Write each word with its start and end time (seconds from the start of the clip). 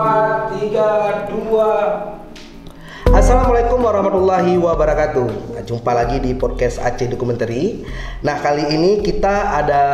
empat, 0.00 0.56
tiga, 0.56 0.90
dua. 1.28 1.72
Assalamualaikum 3.12 3.84
warahmatullahi 3.84 4.56
wabarakatuh. 4.56 5.28
Nah, 5.52 5.64
Jumpa 5.68 5.92
lagi 5.92 6.24
di 6.24 6.32
podcast 6.32 6.80
Aceh 6.80 7.04
Dokumentari. 7.04 7.84
Nah 8.24 8.40
kali 8.40 8.64
ini 8.72 9.04
kita 9.04 9.60
ada 9.60 9.84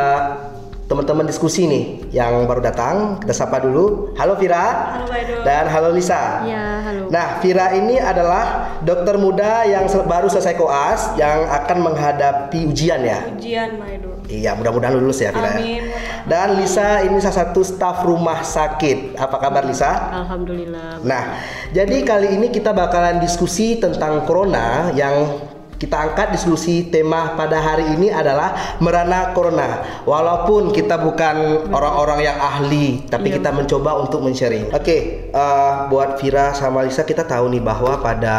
teman-teman 0.87 1.27
diskusi 1.27 1.67
nih 1.67 1.83
yang 2.15 2.47
baru 2.47 2.63
datang. 2.63 3.19
Kita 3.19 3.35
sapa 3.35 3.59
dulu. 3.59 4.15
Halo 4.15 4.39
Vira. 4.39 4.95
Halo, 4.95 5.11
Pak 5.11 5.19
Edo. 5.27 5.43
Dan 5.43 5.63
halo 5.67 5.89
Lisa. 5.91 6.47
Ya, 6.47 6.79
halo. 6.87 7.11
Nah 7.11 7.43
Vira 7.43 7.75
ini 7.75 7.99
adalah 7.99 8.79
dokter 8.87 9.19
muda 9.19 9.67
yang 9.67 9.91
baru 9.91 10.31
selesai 10.31 10.55
koas 10.55 11.19
yang 11.19 11.51
akan 11.51 11.83
menghadapi 11.83 12.63
ujian 12.63 13.03
ya. 13.03 13.27
Ujian, 13.35 13.75
Pak 13.75 13.89
Edo. 13.91 14.06
Iya 14.27 14.59
mudah-mudahan 14.59 14.93
lulus 14.99 15.23
ya 15.23 15.31
Vira. 15.31 15.55
ya. 15.55 15.59
Amin. 15.59 15.83
Dan 16.27 16.59
Lisa 16.59 16.99
ini 17.07 17.15
salah 17.23 17.47
satu 17.47 17.63
staf 17.63 18.03
rumah 18.03 18.43
sakit. 18.43 19.15
Apa 19.15 19.39
kabar 19.39 19.63
Lisa? 19.63 20.11
Alhamdulillah. 20.11 20.99
Nah, 21.07 21.39
jadi 21.71 22.03
kali 22.03 22.35
ini 22.35 22.51
kita 22.51 22.75
bakalan 22.75 23.23
diskusi 23.23 23.79
tentang 23.79 24.27
corona 24.27 24.91
yang 24.91 25.39
kita 25.77 25.93
angkat 25.93 26.33
diskusi 26.33 26.89
tema 26.89 27.37
pada 27.37 27.61
hari 27.61 27.93
ini 27.95 28.09
adalah 28.09 28.75
merana 28.81 29.31
corona. 29.31 30.01
Walaupun 30.03 30.73
kita 30.73 30.97
bukan 30.99 31.69
orang-orang 31.69 32.25
yang 32.25 32.37
ahli, 32.41 33.05
tapi 33.05 33.29
Iya, 33.29 33.37
kita 33.39 33.49
mencoba 33.53 34.01
untuk 34.01 34.25
men-sharing. 34.25 34.73
Oke, 34.73 35.29
eh, 35.29 35.73
buat 35.87 36.17
Vira 36.17 36.51
sama 36.57 36.81
Lisa 36.81 37.05
kita 37.05 37.23
tahu 37.23 37.53
nih 37.53 37.61
bahwa 37.61 37.93
pada 38.01 38.37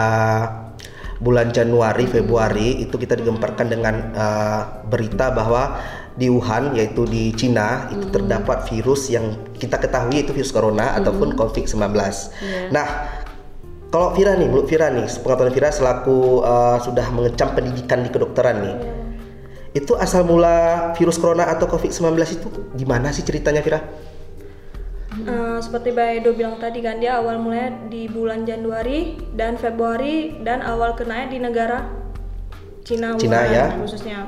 bulan 1.19 1.51
Januari, 1.51 2.07
Februari 2.07 2.83
itu 2.83 2.95
kita 2.95 3.19
digemparkan 3.19 3.67
dengan 3.67 3.95
eh, 4.15 4.63
berita 4.87 5.35
bahwa 5.35 5.79
di 6.19 6.27
Wuhan 6.27 6.75
yaitu 6.75 7.07
di 7.07 7.31
Cina 7.39 7.87
itu 7.95 8.11
terdapat 8.11 8.67
virus 8.67 9.07
yang 9.07 9.39
kita 9.55 9.79
ketahui 9.79 10.27
itu 10.27 10.35
virus 10.35 10.51
corona 10.51 10.99
ataupun 10.99 11.39
COVID-19. 11.39 11.79
Nah, 12.75 12.87
kalau 13.89 14.13
Vira 14.13 14.35
nih, 14.35 14.51
menurut 14.51 14.67
Vira 14.67 14.91
nih, 14.91 15.07
pengetahuan 15.23 15.55
Vira 15.55 15.71
selaku 15.71 16.43
uh, 16.43 16.77
sudah 16.83 17.07
mengecam 17.15 17.55
pendidikan 17.55 18.03
di 18.03 18.11
kedokteran 18.11 18.57
nih. 18.61 18.77
Itu 19.79 19.95
asal 19.95 20.27
mula 20.27 20.91
virus 20.99 21.23
corona 21.23 21.47
atau 21.47 21.71
COVID-19 21.71 22.19
itu 22.35 22.49
gimana 22.75 23.15
sih 23.15 23.23
ceritanya 23.23 23.63
Vira? 23.63 23.81
Eh, 25.25 25.59
seperti 25.59 25.91
Pak 25.91 26.09
Edo 26.23 26.31
bilang 26.37 26.61
tadi 26.63 26.79
kan 26.79 27.03
dia 27.03 27.19
awal 27.19 27.43
mulanya 27.43 27.75
di 27.91 28.07
bulan 28.07 28.47
Januari 28.47 29.19
dan 29.35 29.59
Februari 29.59 30.39
dan 30.47 30.63
awal 30.63 30.95
kenanya 30.95 31.27
di 31.33 31.39
negara 31.43 31.79
Cina, 32.87 33.19
Cina, 33.19 33.45
Wuhan 33.45 33.53
ya. 33.53 33.67
khususnya. 33.77 34.19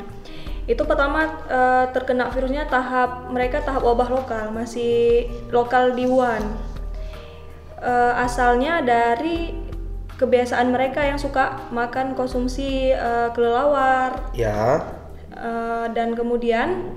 Itu 0.66 0.82
pertama 0.84 1.44
eh, 1.46 1.84
terkena 1.94 2.28
virusnya 2.32 2.66
tahap 2.66 3.30
mereka 3.30 3.62
tahap 3.62 3.86
wabah 3.86 4.08
lokal 4.10 4.44
masih 4.50 5.26
lokal 5.54 5.94
di 5.94 6.04
Wuhan. 6.10 6.42
Eh, 7.80 8.12
asalnya 8.18 8.82
dari 8.84 9.56
kebiasaan 10.20 10.68
mereka 10.68 11.00
yang 11.00 11.16
suka 11.16 11.70
makan 11.72 12.12
konsumsi 12.12 12.92
eh, 12.92 13.28
kelelawar 13.32 14.36
Ya, 14.36 14.84
Eh, 15.40 15.86
dan 15.96 16.12
kemudian 16.12 16.92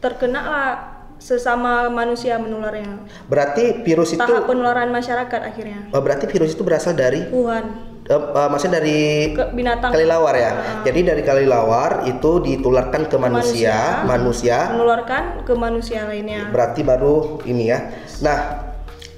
terkena 0.00 0.40
lah 0.40 0.72
sesama 1.22 1.86
manusia 1.86 2.34
menularnya. 2.42 3.06
berarti 3.30 3.86
virus 3.86 4.10
itu 4.10 4.18
Tahap 4.18 4.50
penularan 4.50 4.90
masyarakat 4.90 5.40
akhirnya. 5.46 5.86
uh, 5.94 6.02
berarti 6.02 6.26
virus 6.26 6.58
itu 6.58 6.66
berasal 6.66 6.98
dari 6.98 7.22
Wuhan 7.30 7.92
uh, 8.10 8.22
uh, 8.34 8.48
maksudnya 8.50 8.82
dari 8.82 9.30
ke 9.30 9.54
binatang 9.54 9.94
kelelawar 9.94 10.34
ya. 10.34 10.50
Jadi 10.82 11.00
dari 11.06 11.22
kelelawar 11.22 12.02
itu 12.10 12.42
ditularkan 12.42 13.06
ke 13.06 13.16
manusia, 13.20 14.02
manusia, 14.02 14.74
menularkan 14.74 15.46
ke 15.46 15.54
manusia 15.54 16.08
lainnya. 16.10 16.50
berarti 16.50 16.80
baru 16.82 17.38
ini 17.46 17.70
ya. 17.70 17.78
Nah, 18.24 18.71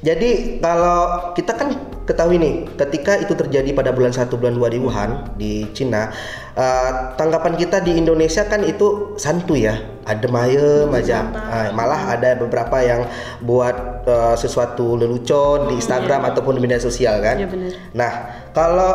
jadi 0.04 0.60
kalau 0.60 1.32
kita 1.32 1.56
kan 1.56 1.68
ketahui 2.04 2.36
nih, 2.36 2.68
ketika 2.76 3.16
itu 3.16 3.32
terjadi 3.32 3.72
pada 3.72 3.88
bulan 3.88 4.12
1 4.12 4.28
bulan 4.36 4.52
2 4.52 4.74
di 4.76 4.78
Wuhan 4.78 5.10
di 5.40 5.64
Cina, 5.72 6.12
eh, 6.52 6.90
tanggapan 7.16 7.56
kita 7.56 7.80
di 7.80 7.96
Indonesia 7.96 8.44
kan 8.44 8.60
itu 8.60 9.16
santuy 9.16 9.64
ya, 9.64 9.80
adem 10.04 10.36
ayem 10.36 10.92
aja. 10.92 11.24
Eh, 11.32 11.68
malah 11.72 12.12
ada 12.12 12.36
beberapa 12.36 12.76
yang 12.84 13.08
buat 13.40 14.04
eh, 14.04 14.36
sesuatu 14.36 15.00
lelucon 15.00 15.72
di 15.72 15.80
Instagram 15.80 16.28
ataupun 16.28 16.52
di 16.52 16.60
media 16.60 16.76
sosial 16.76 17.24
kan. 17.24 17.40
Iya, 17.40 17.48
benar. 17.48 17.70
Nah, 17.96 18.12
kalau 18.52 18.92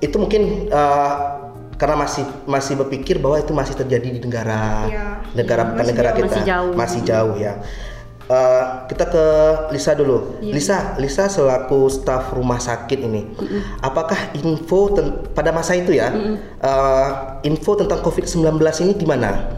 itu 0.00 0.16
mungkin 0.16 0.72
eh, 0.72 1.12
karena 1.76 1.96
masih 1.96 2.24
masih 2.44 2.76
berpikir 2.76 3.20
bahwa 3.20 3.36
itu 3.40 3.52
masih 3.52 3.72
terjadi 3.72 4.16
di 4.16 4.20
negara 4.20 4.84
Iya. 4.84 5.04
negara 5.32 5.62
bukan 5.64 5.84
negara 5.88 6.10
kita 6.12 6.28
Masih 6.28 6.44
jauh. 6.44 6.72
masih 6.76 7.00
jauh 7.04 7.36
ya. 7.36 7.54
Eh, 8.30 8.64
kita 8.86 9.10
ke 9.10 9.24
Lisa 9.74 9.90
dulu. 9.98 10.38
Iya. 10.38 10.54
Lisa, 10.54 10.76
Lisa 11.02 11.26
selaku 11.26 11.90
staf 11.90 12.30
rumah 12.30 12.62
sakit 12.62 13.02
ini, 13.02 13.26
apakah 13.82 14.30
info 14.38 14.94
pada 15.34 15.50
masa 15.50 15.74
itu 15.74 15.98
ya, 15.98 16.14
eh, 16.62 17.08
info 17.42 17.74
tentang 17.74 17.98
COVID-19 18.06 18.62
ini 18.86 18.94
gimana? 18.94 19.50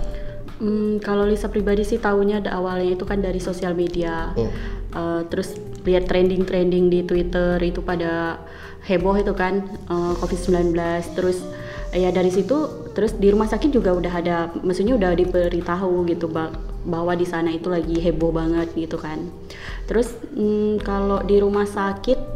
Hmm, 0.57 0.97
kalau 1.05 1.29
Lisa 1.29 1.53
pribadi 1.53 1.85
sih 1.85 2.01
tahunya 2.01 2.49
ada 2.49 2.57
awalnya 2.57 2.97
itu 2.97 3.05
kan 3.05 3.21
dari 3.21 3.45
sosial 3.45 3.77
media. 3.77 4.33
Hmm. 4.33 4.49
Eh, 4.93 5.21
terus 5.29 5.53
lihat 5.85 6.09
trending-trending 6.09 6.89
di 6.89 7.05
Twitter 7.05 7.61
itu 7.61 7.85
pada 7.85 8.41
heboh 8.89 9.21
itu 9.21 9.37
kan 9.37 9.69
eh, 9.69 10.13
COVID-19. 10.17 10.73
Terus 11.13 11.45
ya 11.93 12.09
dari 12.09 12.33
situ 12.33 12.89
terus 12.97 13.13
di 13.21 13.29
rumah 13.29 13.53
sakit 13.53 13.69
juga 13.69 13.93
udah 13.93 14.13
ada 14.17 14.37
maksudnya 14.65 14.97
udah 14.97 15.13
diberitahu 15.13 16.09
gitu 16.09 16.25
ba- 16.25 16.72
bahwa 16.83 17.15
di 17.15 17.27
sana 17.27 17.55
itu 17.55 17.71
lagi 17.71 17.99
heboh 17.99 18.35
banget 18.35 18.75
gitu 18.75 18.99
kan. 18.99 19.31
Terus 19.87 20.15
hmm, 20.35 20.83
kalau 20.83 21.23
di 21.23 21.39
rumah 21.39 21.67
sakit 21.67 22.33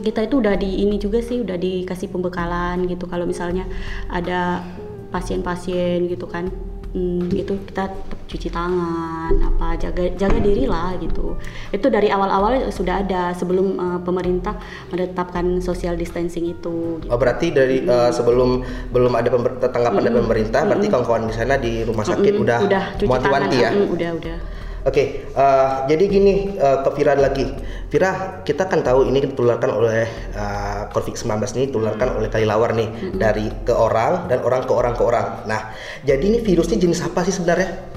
kita 0.00 0.24
itu 0.24 0.40
udah 0.40 0.54
di 0.56 0.86
ini 0.86 0.96
juga 0.96 1.20
sih 1.20 1.42
udah 1.42 1.58
dikasih 1.60 2.08
pembekalan 2.08 2.88
gitu 2.88 3.04
kalau 3.10 3.26
misalnya 3.28 3.66
ada 4.08 4.64
pasien-pasien 5.10 6.06
gitu 6.06 6.30
kan 6.30 6.48
hmm, 6.94 7.30
itu 7.34 7.54
kita 7.70 7.90
cuci 8.30 8.48
tangan 8.50 9.34
apa 9.42 9.74
jaga 9.78 10.06
jaga 10.14 10.38
diri 10.38 10.66
lah 10.66 10.94
gitu. 10.98 11.34
Itu 11.74 11.90
dari 11.90 12.10
awal-awal 12.10 12.70
sudah 12.70 13.02
ada 13.02 13.34
sebelum 13.34 13.78
eh, 13.78 13.98
pemerintah 14.02 14.54
menetapkan 14.90 15.58
social 15.62 15.94
distancing 15.98 16.46
itu 16.50 17.02
gitu. 17.02 17.10
Oh, 17.10 17.18
berarti 17.18 17.50
dari 17.50 17.82
eh, 17.82 18.10
sebelum 18.14 18.62
belum 18.94 19.12
ada 19.14 19.28
tanggapan 19.70 20.00
dari 20.10 20.16
pemerintah, 20.18 20.60
berarti 20.66 20.86
kawan-kawan 20.86 21.22
di 21.26 21.34
sana 21.34 21.54
di 21.58 21.82
rumah 21.82 22.04
sakit 22.06 22.32
Mm, 22.40 22.44
udah, 22.46 22.58
udah 22.64 22.84
cuci 22.96 23.08
tangan. 23.20 23.42
ya. 23.52 23.70
mm, 23.74 23.86
udah 23.90 24.10
udah 24.16 24.38
Oke, 24.80 25.28
eh, 25.28 25.70
jadi 25.92 26.04
gini 26.08 26.56
eh, 26.56 26.78
ke 26.80 26.90
Vira 26.96 27.12
lagi. 27.12 27.44
Vira, 27.92 28.40
kita 28.40 28.64
kan 28.64 28.80
tahu 28.80 29.12
ini 29.12 29.28
ditularkan 29.28 29.70
oleh 29.76 30.08
eh, 30.32 30.82
COVID-19 30.88 31.36
ini 31.60 31.64
ditularkan 31.68 32.16
oleh 32.16 32.32
kelelawar 32.32 32.72
nih 32.72 33.12
dari 33.12 33.52
ke 33.60 33.76
orang 33.76 34.32
dan 34.32 34.40
orang 34.40 34.64
ke 34.64 34.72
orang 34.72 34.96
ke 34.96 35.02
orang. 35.04 35.44
Nah, 35.44 35.76
jadi 36.08 36.24
ini 36.24 36.38
virusnya 36.40 36.80
jenis 36.80 37.04
apa 37.04 37.20
sih 37.28 37.34
sebenarnya? 37.36 37.90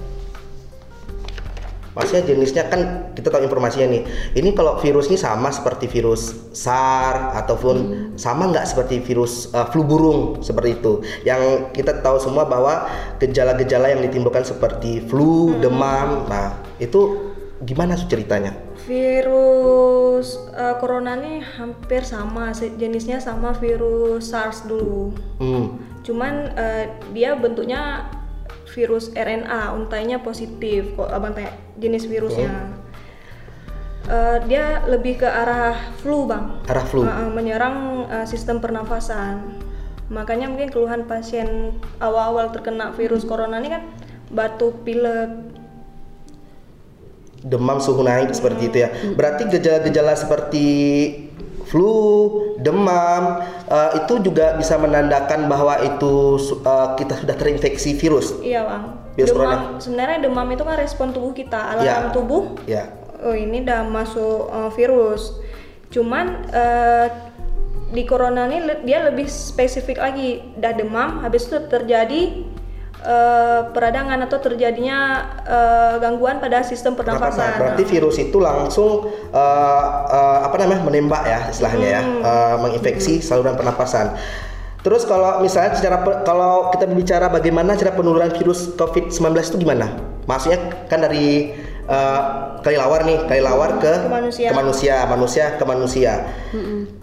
Maksudnya 1.94 2.26
jenisnya 2.26 2.64
kan 2.74 3.14
kita 3.14 3.30
tahu 3.30 3.46
informasinya 3.46 3.94
nih. 3.94 4.04
Ini 4.34 4.50
kalau 4.58 4.82
virus 4.82 5.14
ini 5.14 5.18
sama 5.18 5.54
seperti 5.54 5.86
virus 5.86 6.50
SARS 6.50 7.38
ataupun 7.38 7.76
sama 8.18 8.50
nggak 8.50 8.66
seperti 8.66 8.98
virus 9.06 9.54
uh, 9.54 9.70
flu 9.70 9.86
burung 9.86 10.42
seperti 10.42 10.82
itu. 10.82 11.06
Yang 11.22 11.70
kita 11.78 12.02
tahu 12.02 12.18
semua 12.18 12.50
bahwa 12.50 12.90
gejala-gejala 13.22 13.94
yang 13.94 14.02
ditimbulkan 14.02 14.42
seperti 14.42 15.06
flu, 15.06 15.54
demam. 15.62 16.26
Nah, 16.26 16.58
itu 16.84 17.34
gimana 17.64 17.96
sih 17.96 18.08
ceritanya? 18.12 18.52
Virus 18.84 20.36
eh, 20.52 20.76
corona 20.84 21.16
nih 21.16 21.40
hampir 21.58 22.04
sama 22.04 22.52
jenisnya 22.54 23.24
sama 23.24 23.56
virus 23.56 24.30
SARS 24.32 24.68
dulu. 24.68 25.16
Hmm. 25.40 25.80
Cuman 26.04 26.52
eh, 26.60 26.92
dia 27.16 27.40
bentuknya 27.40 28.12
virus 28.74 29.14
RNA, 29.14 29.78
untainya 29.78 30.20
positif 30.20 30.98
kok 30.98 31.08
abang 31.08 31.32
tanya 31.38 31.54
jenis 31.80 32.10
virusnya. 32.10 32.84
Eh, 34.04 34.38
dia 34.52 34.84
lebih 34.84 35.24
ke 35.24 35.28
arah 35.30 35.80
flu 36.04 36.28
bang, 36.28 36.60
Arah 36.68 36.84
flu. 36.84 37.08
Eh, 37.08 37.08
eh, 37.08 37.30
menyerang 37.32 38.10
eh, 38.12 38.28
sistem 38.28 38.60
pernafasan. 38.60 39.64
Makanya 40.12 40.52
mungkin 40.52 40.68
keluhan 40.68 41.08
pasien 41.08 41.80
awal-awal 42.04 42.52
terkena 42.52 42.92
virus 42.92 43.24
corona 43.24 43.64
ini 43.64 43.72
kan 43.72 43.84
batuk, 44.28 44.84
pilek. 44.84 45.53
Demam 47.44 47.78
suhu 47.78 48.02
naik 48.02 48.32
seperti 48.32 48.72
itu 48.72 48.78
ya. 48.82 48.90
Berarti 49.14 49.52
gejala-gejala 49.52 50.16
seperti 50.16 50.68
flu, 51.64 51.94
demam 52.60 53.42
eh, 53.66 53.90
itu 54.04 54.22
juga 54.22 54.54
bisa 54.56 54.78
menandakan 54.78 55.48
bahwa 55.48 55.80
itu 55.82 56.38
eh, 56.64 56.88
kita 56.98 57.20
sudah 57.20 57.36
terinfeksi 57.36 57.96
virus. 57.96 58.40
Iya 58.40 58.64
bang. 58.64 58.84
Virus 59.14 59.30
demam 59.30 59.46
corona. 59.46 59.78
sebenarnya 59.78 60.18
demam 60.22 60.48
itu 60.50 60.64
kan 60.64 60.76
respon 60.78 61.08
tubuh 61.12 61.34
kita, 61.34 61.60
alarm 61.76 61.86
Ya. 61.86 62.14
tubuh. 62.14 62.44
Ya. 62.66 62.84
Oh 63.24 63.36
ini 63.36 63.62
udah 63.62 63.86
masuk 63.86 64.50
eh, 64.50 64.72
virus. 64.74 65.38
Cuman 65.90 66.48
eh, 66.50 67.08
di 67.94 68.04
corona 68.10 68.50
ini 68.50 68.58
dia 68.84 69.06
lebih 69.06 69.30
spesifik 69.30 70.02
lagi. 70.02 70.42
Dah 70.58 70.74
demam, 70.74 71.22
habis 71.22 71.46
itu 71.46 71.58
terjadi 71.70 72.42
eh, 73.04 73.62
peradangan 73.70 74.20
atau 74.26 74.40
terjadinya 74.40 75.00
eh, 75.44 75.96
gangguan 76.00 76.40
pada 76.40 76.64
sistem 76.64 76.96
pernapasan. 76.96 77.60
Berarti 77.60 77.84
virus 77.84 78.18
itu 78.18 78.40
langsung 78.40 79.12
uh, 79.32 79.84
uh, 80.08 80.40
apa 80.48 80.56
namanya 80.60 80.82
menembak 80.88 81.24
ya 81.28 81.40
istilahnya 81.52 81.88
ya, 81.88 82.02
uh, 82.02 82.56
menginfeksi 82.64 83.20
saluran 83.20 83.60
pernapasan. 83.60 84.16
Terus 84.84 85.08
kalau 85.08 85.40
misalnya 85.40 85.80
secara 85.80 86.04
kalau 86.28 86.68
kita 86.76 86.84
berbicara 86.92 87.32
bagaimana 87.32 87.80
cara 87.80 87.96
penurunan 87.96 88.28
virus 88.36 88.76
COVID-19 88.76 89.32
itu 89.40 89.58
gimana? 89.64 89.96
Maksudnya 90.28 90.88
kan 90.92 91.00
dari 91.08 91.56
uh, 91.88 92.22
kelelawar 92.60 93.08
nih, 93.08 93.20
kelelawar 93.28 93.80
ke 93.80 93.94
Ke 94.08 94.12
manusia. 94.12 94.48
ke 94.52 94.54
manusia, 94.56 94.96
manusia 95.08 95.46
ke 95.56 95.64
manusia. 95.64 96.14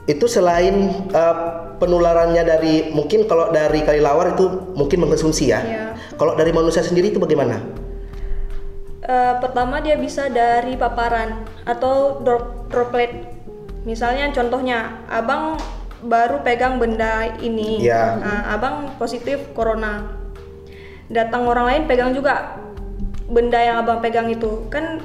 Itu 0.04 0.28
selain 0.28 0.92
uh, 1.12 1.69
penularannya 1.80 2.44
dari 2.44 2.74
mungkin 2.92 3.24
kalau 3.24 3.48
dari 3.48 3.80
kelelawar 3.80 4.36
itu 4.36 4.76
mungkin 4.76 5.00
mengkonsumsi 5.02 5.44
ya. 5.48 5.60
Iya. 5.64 5.84
Kalau 6.20 6.36
dari 6.36 6.52
manusia 6.52 6.84
sendiri 6.84 7.08
itu 7.08 7.16
bagaimana? 7.16 7.56
Eh, 9.00 9.34
pertama 9.40 9.80
dia 9.80 9.96
bisa 9.96 10.28
dari 10.28 10.76
paparan 10.76 11.48
atau 11.64 12.20
drop, 12.20 12.68
droplet. 12.68 13.10
Misalnya 13.88 14.28
contohnya, 14.30 15.02
abang 15.08 15.56
baru 16.04 16.44
pegang 16.44 16.76
benda 16.76 17.26
ini, 17.40 17.80
Iya. 17.80 18.20
Nah, 18.20 18.40
abang 18.52 18.92
positif 19.00 19.40
corona. 19.56 20.04
Datang 21.08 21.48
orang 21.48 21.64
lain 21.72 21.82
pegang 21.88 22.12
juga 22.12 22.60
benda 23.26 23.56
yang 23.56 23.80
abang 23.80 24.04
pegang 24.04 24.28
itu, 24.28 24.68
kan 24.68 25.00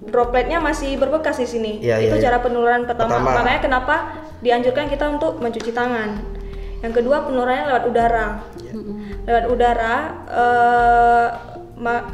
dropletnya 0.00 0.62
masih 0.62 0.94
berbekas 0.94 1.42
di 1.42 1.46
sini. 1.50 1.72
Iya, 1.82 2.06
itu 2.06 2.22
cara 2.22 2.38
penularan 2.38 2.86
pertama. 2.86 3.18
Pertama. 3.18 3.44
Makanya 3.44 3.60
kenapa 3.60 3.96
dianjurkan 4.40 4.88
kita 4.88 5.06
untuk 5.08 5.40
mencuci 5.40 5.72
tangan. 5.72 6.20
Yang 6.80 7.04
kedua 7.04 7.28
penularannya 7.28 7.64
lewat 7.70 7.84
udara. 7.88 8.26
Lewat 9.28 9.44
udara. 9.52 9.94
eh, 10.28 11.28
ma- 11.76 12.08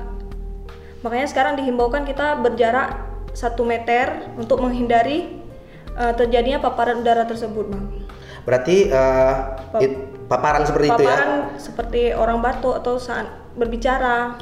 Makanya 1.07 1.29
sekarang 1.31 1.55
dihimbaukan 1.55 2.03
kita 2.03 2.43
berjarak 2.43 2.99
satu 3.31 3.63
meter 3.63 4.35
untuk 4.35 4.59
menghindari 4.59 5.39
eh, 5.95 6.13
terjadinya 6.19 6.59
paparan 6.59 7.01
udara 7.01 7.23
tersebut, 7.25 7.71
bang. 7.71 7.87
Berarti 8.47 8.95
uh, 8.95 9.59
it- 9.83 10.27
paparan 10.31 10.63
seperti 10.63 10.87
itu 10.87 11.03
ya. 11.03 11.11
Paparan 11.11 11.33
seperti 11.59 12.01
orang 12.15 12.39
batuk 12.39 12.79
atau 12.79 12.95
saat 12.95 13.27
berbicara. 13.59 14.39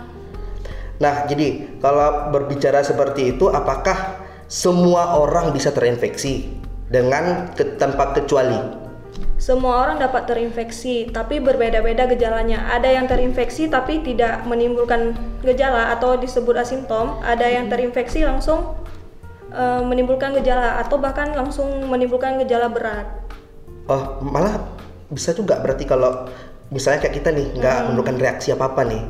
Nah, 1.01 1.25
jadi 1.25 1.81
kalau 1.81 2.29
berbicara 2.29 2.85
seperti 2.85 3.33
itu, 3.33 3.49
apakah 3.49 4.21
semua 4.45 5.17
orang 5.17 5.57
bisa 5.57 5.73
terinfeksi 5.73 6.53
dengan 6.95 7.51
ke- 7.59 7.75
tanpa 7.75 8.15
kecuali? 8.15 8.87
Semua 9.35 9.83
orang 9.83 9.99
dapat 9.99 10.31
terinfeksi, 10.31 11.11
tapi 11.11 11.43
berbeda-beda 11.43 12.07
gejalanya. 12.07 12.71
Ada 12.71 12.95
yang 12.95 13.11
terinfeksi 13.11 13.67
tapi 13.67 14.01
tidak 14.07 14.47
menimbulkan 14.47 15.19
gejala 15.43 15.91
atau 15.91 16.15
disebut 16.15 16.55
asimptom. 16.55 17.19
Ada 17.21 17.51
yang 17.51 17.67
terinfeksi 17.67 18.23
langsung 18.23 18.79
eh, 19.51 19.83
menimbulkan 19.83 20.33
gejala 20.39 20.79
atau 20.81 20.97
bahkan 21.03 21.35
langsung 21.35 21.67
menimbulkan 21.91 22.39
gejala 22.47 22.71
berat. 22.71 23.07
Oh, 23.91 24.23
malah 24.25 24.65
bisa 25.13 25.37
juga 25.37 25.61
berarti 25.61 25.85
kalau 25.85 26.25
misalnya 26.73 27.05
kayak 27.05 27.15
kita 27.21 27.29
nih 27.37 27.47
nggak 27.61 27.77
menunjukkan 27.93 28.17
reaksi 28.17 28.49
apa 28.57 28.73
apa 28.73 28.83
nih, 28.89 29.03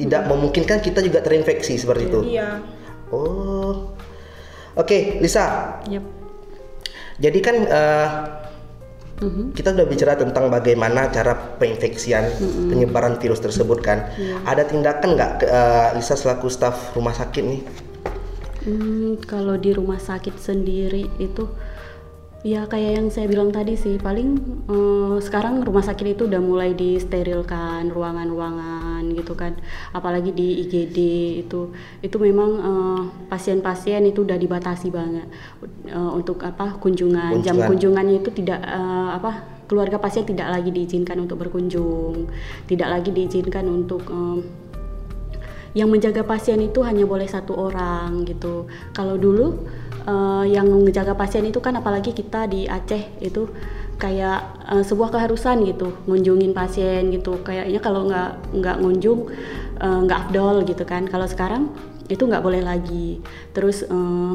tidak 0.00 0.24
memungkinkan 0.24 0.80
kita 0.80 1.04
juga 1.04 1.20
terinfeksi 1.20 1.76
seperti 1.76 2.08
itu. 2.08 2.20
Iya. 2.32 2.64
Oh, 3.12 3.92
oke, 4.72 5.20
Lisa. 5.20 5.76
Yep. 5.84 6.15
Jadi 7.16 7.38
kan 7.40 7.56
eh, 7.64 8.08
Mhm. 9.16 9.56
kita 9.56 9.72
udah 9.72 9.88
bicara 9.88 10.12
tentang 10.12 10.52
bagaimana 10.52 11.08
cara 11.08 11.32
penginfeksian 11.56 12.36
penyebaran 12.68 13.16
virus 13.16 13.40
tersebut 13.40 13.80
kan. 13.80 14.12
Ada 14.44 14.68
tindakan 14.68 15.16
nggak 15.16 15.30
eh, 15.40 15.88
Lisa 15.96 16.12
selaku 16.12 16.52
staf 16.52 16.92
rumah 16.92 17.16
sakit 17.16 17.44
nih? 17.44 17.62
Hmm, 18.66 19.16
kalau 19.24 19.56
di 19.56 19.72
rumah 19.72 19.96
sakit 19.96 20.36
sendiri 20.36 21.08
itu 21.16 21.48
ya 22.44 22.68
kayak 22.68 23.00
yang 23.00 23.08
saya 23.08 23.26
bilang 23.26 23.48
tadi 23.50 23.74
sih 23.74 23.96
paling 23.96 24.36
eh, 24.68 25.16
sekarang 25.24 25.64
rumah 25.64 25.82
sakit 25.82 26.14
itu 26.14 26.22
udah 26.28 26.38
mulai 26.38 26.76
disterilkan 26.76 27.88
ruangan-ruangan 27.90 29.02
gitu 29.16 29.32
kan 29.32 29.56
apalagi 29.96 30.30
di 30.30 30.62
IGD 30.62 30.98
itu 31.42 31.72
itu 32.04 32.16
memang 32.20 32.50
eh, 32.60 33.02
pasien-pasien 33.32 34.04
itu 34.06 34.22
udah 34.22 34.36
dibatasi 34.36 34.92
banget 34.92 35.26
eh, 35.90 36.10
untuk 36.12 36.44
apa 36.44 36.76
kunjungan 36.78 37.40
jam 37.42 37.56
Kunjungan. 37.56 37.68
kunjungannya 37.72 38.14
itu 38.20 38.30
tidak 38.30 38.60
eh, 38.62 39.10
apa 39.16 39.42
keluarga 39.66 39.98
pasien 39.98 40.22
tidak 40.22 40.46
lagi 40.46 40.70
diizinkan 40.70 41.18
untuk 41.18 41.42
berkunjung 41.42 42.30
tidak 42.70 42.88
lagi 43.00 43.10
diizinkan 43.10 43.66
untuk 43.66 44.06
em, 44.06 44.46
yang 45.76 45.92
menjaga 45.92 46.24
pasien 46.24 46.56
itu 46.64 46.80
hanya 46.80 47.04
boleh 47.04 47.28
satu 47.28 47.52
orang 47.52 48.24
gitu. 48.24 48.64
Kalau 48.96 49.20
dulu 49.20 49.60
eh, 50.06 50.44
yang 50.48 50.70
menjaga 50.70 51.12
pasien 51.18 51.44
itu 51.44 51.58
kan 51.58 51.74
apalagi 51.76 52.14
kita 52.14 52.46
di 52.46 52.70
Aceh 52.70 53.18
itu 53.20 53.50
kayak 53.98 54.40
eh, 54.70 54.84
sebuah 54.86 55.10
keharusan 55.12 55.66
gitu, 55.66 55.92
ngunjungin 56.06 56.54
pasien 56.54 57.10
gitu. 57.12 57.42
Kayaknya 57.42 57.80
kalau 57.82 58.08
nggak 58.08 58.30
nggak 58.54 58.76
ngunjung 58.80 59.20
eh, 59.82 59.98
nggak 60.06 60.18
afdol 60.30 60.64
gitu 60.64 60.84
kan. 60.86 61.04
Kalau 61.10 61.26
sekarang 61.26 61.74
itu 62.06 62.22
nggak 62.22 62.44
boleh 62.44 62.62
lagi. 62.62 63.20
Terus 63.52 63.82
eh, 63.84 64.34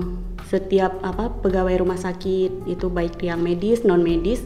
setiap 0.52 1.00
apa 1.00 1.32
pegawai 1.32 1.80
rumah 1.80 1.96
sakit 1.96 2.68
itu 2.68 2.92
baik 2.92 3.24
yang 3.24 3.40
medis 3.40 3.88
non 3.88 4.04
medis 4.04 4.44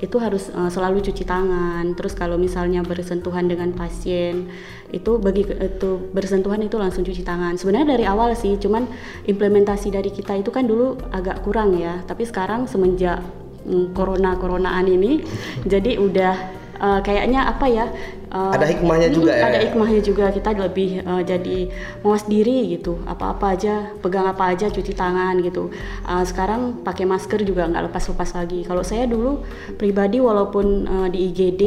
itu 0.00 0.16
harus 0.20 0.52
eh, 0.52 0.70
selalu 0.70 1.00
cuci 1.00 1.24
tangan. 1.24 1.96
Terus 1.96 2.12
kalau 2.12 2.36
misalnya 2.36 2.84
bersentuhan 2.84 3.48
dengan 3.48 3.72
pasien 3.72 4.48
itu 4.94 5.18
bagi 5.18 5.42
itu 5.42 5.90
bersentuhan 6.14 6.62
itu 6.62 6.76
langsung 6.78 7.02
cuci 7.02 7.22
tangan. 7.26 7.58
Sebenarnya 7.58 7.96
dari 7.96 8.04
awal 8.06 8.36
sih, 8.38 8.56
cuman 8.60 8.86
implementasi 9.26 9.90
dari 9.92 10.12
kita 10.12 10.36
itu 10.38 10.52
kan 10.52 10.68
dulu 10.68 10.96
agak 11.10 11.42
kurang 11.42 11.76
ya. 11.76 12.04
Tapi 12.04 12.22
sekarang 12.28 12.68
semenjak 12.70 13.20
mm, 13.66 13.96
corona 13.96 14.36
coronaan 14.36 14.86
ini, 14.86 15.24
jadi 15.72 15.98
udah 15.98 16.55
eh, 16.80 17.00
kayaknya 17.04 17.40
apa 17.48 17.66
ya? 17.68 17.86
eh, 18.32 18.50
Ada 18.56 18.66
hikmahnya 18.72 19.08
juga 19.12 19.32
mm, 19.32 19.40
ya? 19.40 19.44
Ada 19.48 19.58
hikmahnya 19.64 20.00
juga 20.04 20.24
kita 20.34 20.50
lebih 20.56 20.90
eh, 21.02 21.22
jadi 21.26 21.58
mawas 22.04 22.24
diri 22.28 22.76
gitu. 22.76 23.00
Apa-apa 23.06 23.54
aja, 23.56 23.92
pegang 24.02 24.26
apa 24.28 24.52
aja, 24.52 24.66
cuci 24.70 24.92
tangan 24.96 25.38
gitu. 25.42 25.70
Eh, 26.06 26.24
sekarang 26.26 26.82
pakai 26.86 27.04
masker 27.08 27.40
juga 27.42 27.66
nggak 27.70 27.90
lepas-lepas 27.92 28.30
lagi. 28.38 28.62
Kalau 28.66 28.82
saya 28.84 29.04
dulu 29.08 29.42
pribadi 29.80 30.18
walaupun 30.20 30.66
eh, 30.86 31.08
di 31.12 31.18
IGD 31.32 31.62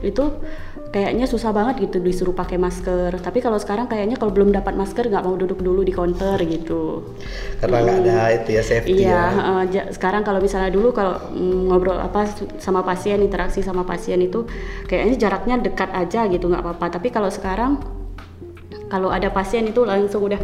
itu 0.00 0.24
kayaknya 0.90 1.26
susah 1.30 1.54
banget 1.54 1.86
gitu 1.86 2.02
disuruh 2.02 2.34
pakai 2.34 2.58
masker. 2.58 3.14
Tapi 3.22 3.38
kalau 3.38 3.58
sekarang 3.62 3.86
kayaknya 3.86 4.18
kalau 4.18 4.34
belum 4.34 4.50
dapat 4.50 4.74
masker 4.74 5.06
nggak 5.06 5.22
mau 5.22 5.38
duduk 5.38 5.62
dulu 5.62 5.86
di 5.86 5.94
counter 5.94 6.34
gitu. 6.42 7.06
Karena 7.62 7.78
nggak 7.80 7.98
ada 8.04 8.18
itu 8.34 8.48
ya 8.58 8.62
safety 8.66 8.90
Iya, 9.06 9.06
ya. 9.06 9.22
eh, 9.30 9.64
ja- 9.70 9.88
sekarang 9.94 10.26
kalau 10.26 10.42
misalnya 10.42 10.70
dulu 10.74 10.90
kalau 10.90 11.14
mm, 11.30 11.70
ngobrol 11.70 11.98
apa 11.98 12.26
sama 12.58 12.82
pasien, 12.82 13.22
interaksi 13.22 13.62
sama 13.62 13.86
pasien 13.86 14.18
itu 14.18 14.44
kayaknya 14.90 15.14
jaraknya 15.16 15.56
dekat 15.62 15.90
aja 15.94 16.26
gitu 16.26 16.50
nggak 16.50 16.62
apa-apa. 16.66 16.98
Tapi 16.98 17.08
kalau 17.14 17.30
sekarang 17.30 17.78
kalau 18.90 19.08
ada 19.08 19.30
pasien 19.30 19.64
itu 19.64 19.86
langsung 19.86 20.26
udah 20.26 20.40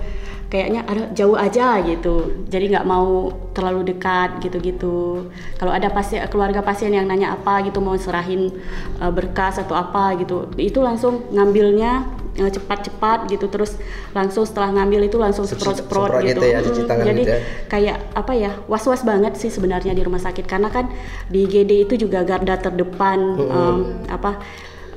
kayaknya 0.47 0.87
ada 0.87 1.11
jauh 1.11 1.35
aja 1.35 1.83
gitu. 1.83 2.47
Jadi 2.47 2.71
nggak 2.71 2.87
mau 2.87 3.35
terlalu 3.51 3.91
dekat 3.91 4.39
gitu-gitu. 4.39 5.27
Kalau 5.59 5.73
ada 5.75 5.91
pasien 5.91 6.23
keluarga 6.31 6.63
pasien 6.63 6.95
yang 6.95 7.11
nanya 7.11 7.35
apa 7.35 7.67
gitu 7.67 7.83
mau 7.83 7.99
serahin 7.99 8.55
eh, 9.03 9.11
berkas 9.11 9.59
atau 9.59 9.75
apa 9.75 10.15
gitu, 10.23 10.47
itu 10.55 10.79
langsung 10.79 11.27
ngambilnya 11.35 12.07
eh, 12.39 12.47
cepat-cepat 12.47 13.27
gitu 13.27 13.51
terus 13.51 13.75
langsung 14.15 14.47
setelah 14.47 14.71
ngambil 14.71 15.11
itu 15.11 15.17
langsung 15.19 15.49
semprot-semprot 15.49 16.15
semprot 16.15 16.23
gitu. 16.23 16.39
gitu 16.39 16.47
ya, 16.47 16.59
Mm, 16.63 16.87
tangan 16.87 17.07
Jadi 17.11 17.23
gitu 17.25 17.33
ya. 17.35 17.41
kayak 17.67 17.97
apa 18.15 18.33
ya 18.37 18.51
was-was 18.71 19.03
banget 19.03 19.35
sih 19.35 19.51
sebenarnya 19.51 19.99
di 19.99 20.03
rumah 20.07 20.23
sakit 20.23 20.45
karena 20.47 20.69
kan 20.71 20.87
di 21.27 21.43
IGD 21.43 21.91
itu 21.91 21.95
juga 21.99 22.23
garda 22.23 22.55
terdepan 22.55 23.19
em, 23.41 23.77
apa 24.07 24.39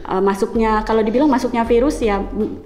eh, 0.10 0.22
masuknya 0.22 0.82
kalau 0.84 1.06
dibilang 1.06 1.30
masuknya 1.30 1.62
virus 1.64 2.02
ya 2.02 2.18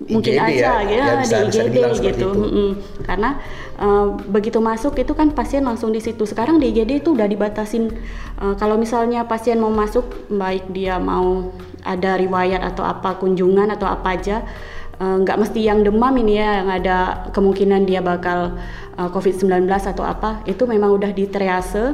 mungkin 0.08 0.34
IGD 0.34 0.48
aja 0.48 0.56
ya, 0.56 0.74
gitu 0.88 1.04
ya 1.04 1.14
bisa- 1.20 1.40
di 1.44 1.48
bisa 1.52 1.62
IGD 1.68 1.76
seperti 1.76 2.08
gitu 2.08 2.28
itu. 2.28 2.30
Mm-mm. 2.40 2.70
karena 3.04 3.30
eh, 3.78 4.06
begitu 4.32 4.60
masuk 4.64 4.94
itu 4.96 5.12
kan 5.12 5.28
pasien 5.36 5.64
langsung 5.68 5.92
di 5.92 6.00
situ 6.00 6.24
sekarang 6.24 6.58
di 6.58 6.72
IGD 6.72 7.04
itu 7.04 7.10
udah 7.12 7.28
dibatasin 7.28 7.92
eh, 8.40 8.54
kalau 8.56 8.80
misalnya 8.80 9.28
pasien 9.28 9.60
mau 9.60 9.70
masuk 9.70 10.08
baik 10.32 10.72
dia 10.72 10.96
mau 10.98 11.52
ada 11.84 12.16
riwayat 12.16 12.64
atau 12.64 12.88
apa 12.88 13.20
kunjungan 13.20 13.68
atau 13.76 13.88
apa 13.92 14.16
aja 14.16 14.38
nggak 15.04 15.36
mesti 15.36 15.68
yang 15.68 15.84
demam 15.84 16.16
ini 16.16 16.40
ya 16.40 16.64
yang 16.64 16.70
ada 16.72 17.28
kemungkinan 17.36 17.84
dia 17.84 18.00
bakal 18.00 18.56
eh, 18.96 19.10
COVID-19 19.12 19.68
atau 19.68 20.06
apa 20.08 20.40
itu 20.48 20.64
memang 20.64 20.96
udah 20.96 21.12
di 21.12 21.28
triase 21.28 21.92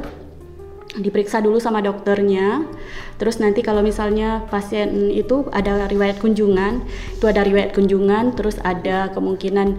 diperiksa 0.92 1.38
dulu 1.38 1.56
sama 1.56 1.78
dokternya. 1.78 2.66
Terus 3.14 3.38
nanti 3.38 3.60
kalau 3.60 3.80
misalnya 3.80 4.42
pasien 4.46 5.08
itu 5.08 5.46
ada 5.50 5.84
riwayat 5.84 6.16
kunjungan 6.16 6.82
itu 7.12 7.24
ada 7.24 7.44
riwayat 7.44 7.70
kunjungan 7.70 8.32
terus 8.32 8.56
ada 8.58 9.12
kemungkinan 9.12 9.76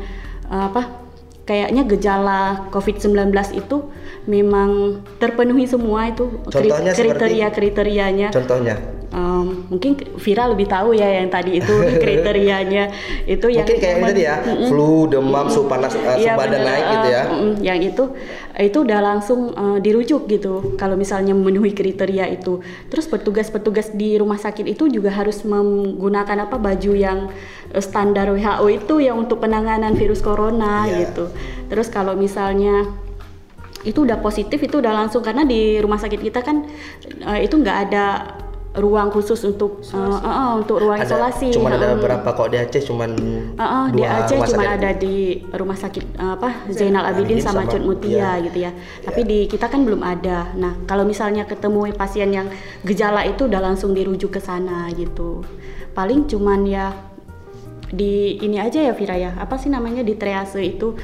eh, 0.47 0.63
apa 0.63 0.87
kayaknya 1.41 1.83
gejala 1.83 2.41
COVID-19 2.69 3.33
itu 3.55 3.77
memang 4.23 5.01
terpenuhi 5.17 5.65
semua 5.65 6.05
itu 6.05 6.29
Contohnya 6.45 6.93
seperti- 6.93 7.17
kriteria 7.17 7.47
kriterianya 7.49 8.27
Contohnya, 8.29 8.77
Em, 9.11 9.67
mungkin 9.67 9.99
Vira 10.15 10.47
lebih 10.47 10.71
tahu 10.71 10.95
ya 10.95 11.03
yang 11.03 11.27
tadi 11.27 11.59
itu 11.59 11.67
kriterianya. 12.03 12.87
Itu 13.27 13.51
yang 13.51 13.67
Mungkin 13.67 13.83
kayak 13.83 13.97
ini 13.97 14.07
tadi 14.07 14.21
ya, 14.23 14.35
flu, 14.71 15.03
demam, 15.03 15.51
suhu 15.51 15.67
panas, 15.67 15.91
uh, 15.91 16.15
suhu 16.15 16.23
Iya, 16.23 16.39
badan 16.39 16.55
bener. 16.55 16.69
naik 16.71 16.85
gitu 16.87 17.07
ya. 17.11 17.21
Eh, 17.21 17.27
mm, 17.27 17.53
yang 17.59 17.79
itu 17.83 18.03
itu 18.59 18.83
udah 18.83 18.99
langsung 18.99 19.55
eh, 19.55 19.79
dirujuk 19.79 20.27
gitu. 20.27 20.75
Kalau 20.75 20.99
misalnya 20.99 21.31
memenuhi 21.31 21.71
kriteria 21.71 22.27
itu. 22.27 22.59
Terus 22.91 23.07
petugas-petugas 23.07 23.95
di 23.95 24.19
rumah 24.19 24.35
sakit 24.35 24.67
itu 24.67 24.91
juga 24.91 25.13
harus 25.13 25.43
menggunakan 25.47 26.49
apa 26.49 26.59
baju 26.59 26.91
yang 26.91 27.31
eh, 27.71 27.79
standar 27.79 28.27
WHO 28.33 28.65
itu 28.67 28.95
yang 28.99 29.21
untuk 29.23 29.39
penanganan 29.39 29.95
virus 29.95 30.19
corona 30.19 30.83
Iya. 30.89 31.07
gitu. 31.07 31.31
Terus 31.71 31.87
kalau 31.87 32.17
misalnya 32.19 32.91
itu 33.81 34.05
udah 34.05 34.21
positif 34.21 34.61
itu 34.61 34.77
udah 34.77 34.93
langsung 34.93 35.25
karena 35.25 35.41
di 35.41 35.81
rumah 35.81 35.97
sakit 35.97 36.21
kita 36.21 36.45
kan 36.45 36.67
eh, 37.25 37.39
itu 37.47 37.57
nggak 37.57 37.77
ada 37.89 38.05
ruang 38.71 39.11
khusus 39.11 39.35
untuk 39.43 39.83
eh, 39.83 39.99
eh, 39.99 40.23
eh, 40.23 40.51
untuk 40.55 40.79
ruang 40.79 40.95
Ada, 40.95 41.03
isolasi. 41.03 41.51
cuman 41.51 41.75
ada 41.75 41.91
Mm. 41.91 41.99
berapa 41.99 42.29
kok 42.31 42.47
di 42.47 42.57
Aceh 42.57 42.83
cuman 42.87 43.11
Heeh, 43.59 43.85
di 43.91 43.99
dua 43.99 44.07
Aceh 44.23 44.37
cuma 44.47 44.63
ada 44.63 44.89
di 44.95 45.15
rumah 45.51 45.75
sakit 45.75 46.05
eh, 46.15 46.31
apa 46.39 46.49
Zainal 46.71 47.03
Abidin 47.03 47.43
sama 47.43 47.67
sama- 47.67 47.71
Cut 47.71 47.83
Mutia 47.83 48.39
iya. 48.39 48.43
gitu 48.47 48.57
ya. 48.63 48.71
Tapi 49.03 49.21
di 49.27 49.39
kita 49.45 49.67
kan 49.67 49.83
belum 49.83 49.99
ada. 49.99 50.55
Nah, 50.55 50.79
kalau 50.87 51.03
misalnya 51.03 51.43
ketemu 51.43 51.91
pasien 51.91 52.31
yang 52.31 52.47
gejala 52.87 53.27
itu 53.27 53.51
udah 53.51 53.59
langsung 53.59 53.91
dirujuk 53.91 54.31
ke 54.31 54.39
sana 54.39 54.87
gitu. 54.95 55.43
Paling 55.91 56.31
cuman 56.31 56.63
ya 56.63 56.95
di 57.91 58.39
ini 58.39 58.55
aja 58.55 58.79
ya 58.79 58.95
Vira 58.95 59.19
ya. 59.19 59.35
Apa 59.35 59.59
sih 59.59 59.67
namanya 59.67 59.99
di 59.99 60.15
triase 60.15 60.63
itu 60.63 60.95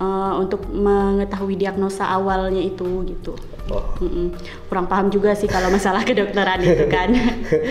eh, 0.00 0.32
untuk 0.38 0.66
mengetahui 0.70 1.58
diagnosa 1.58 2.08
awalnya 2.08 2.62
itu 2.62 3.04
gitu. 3.08 3.34
Oh. 3.72 3.80
Mm-mm. 3.96 4.36
Kurang 4.68 4.92
paham 4.92 5.08
juga 5.08 5.32
sih 5.32 5.48
kalau 5.48 5.72
masalah 5.72 6.04
kedokteran 6.08 6.60
itu 6.60 6.84
kan. 6.86 7.08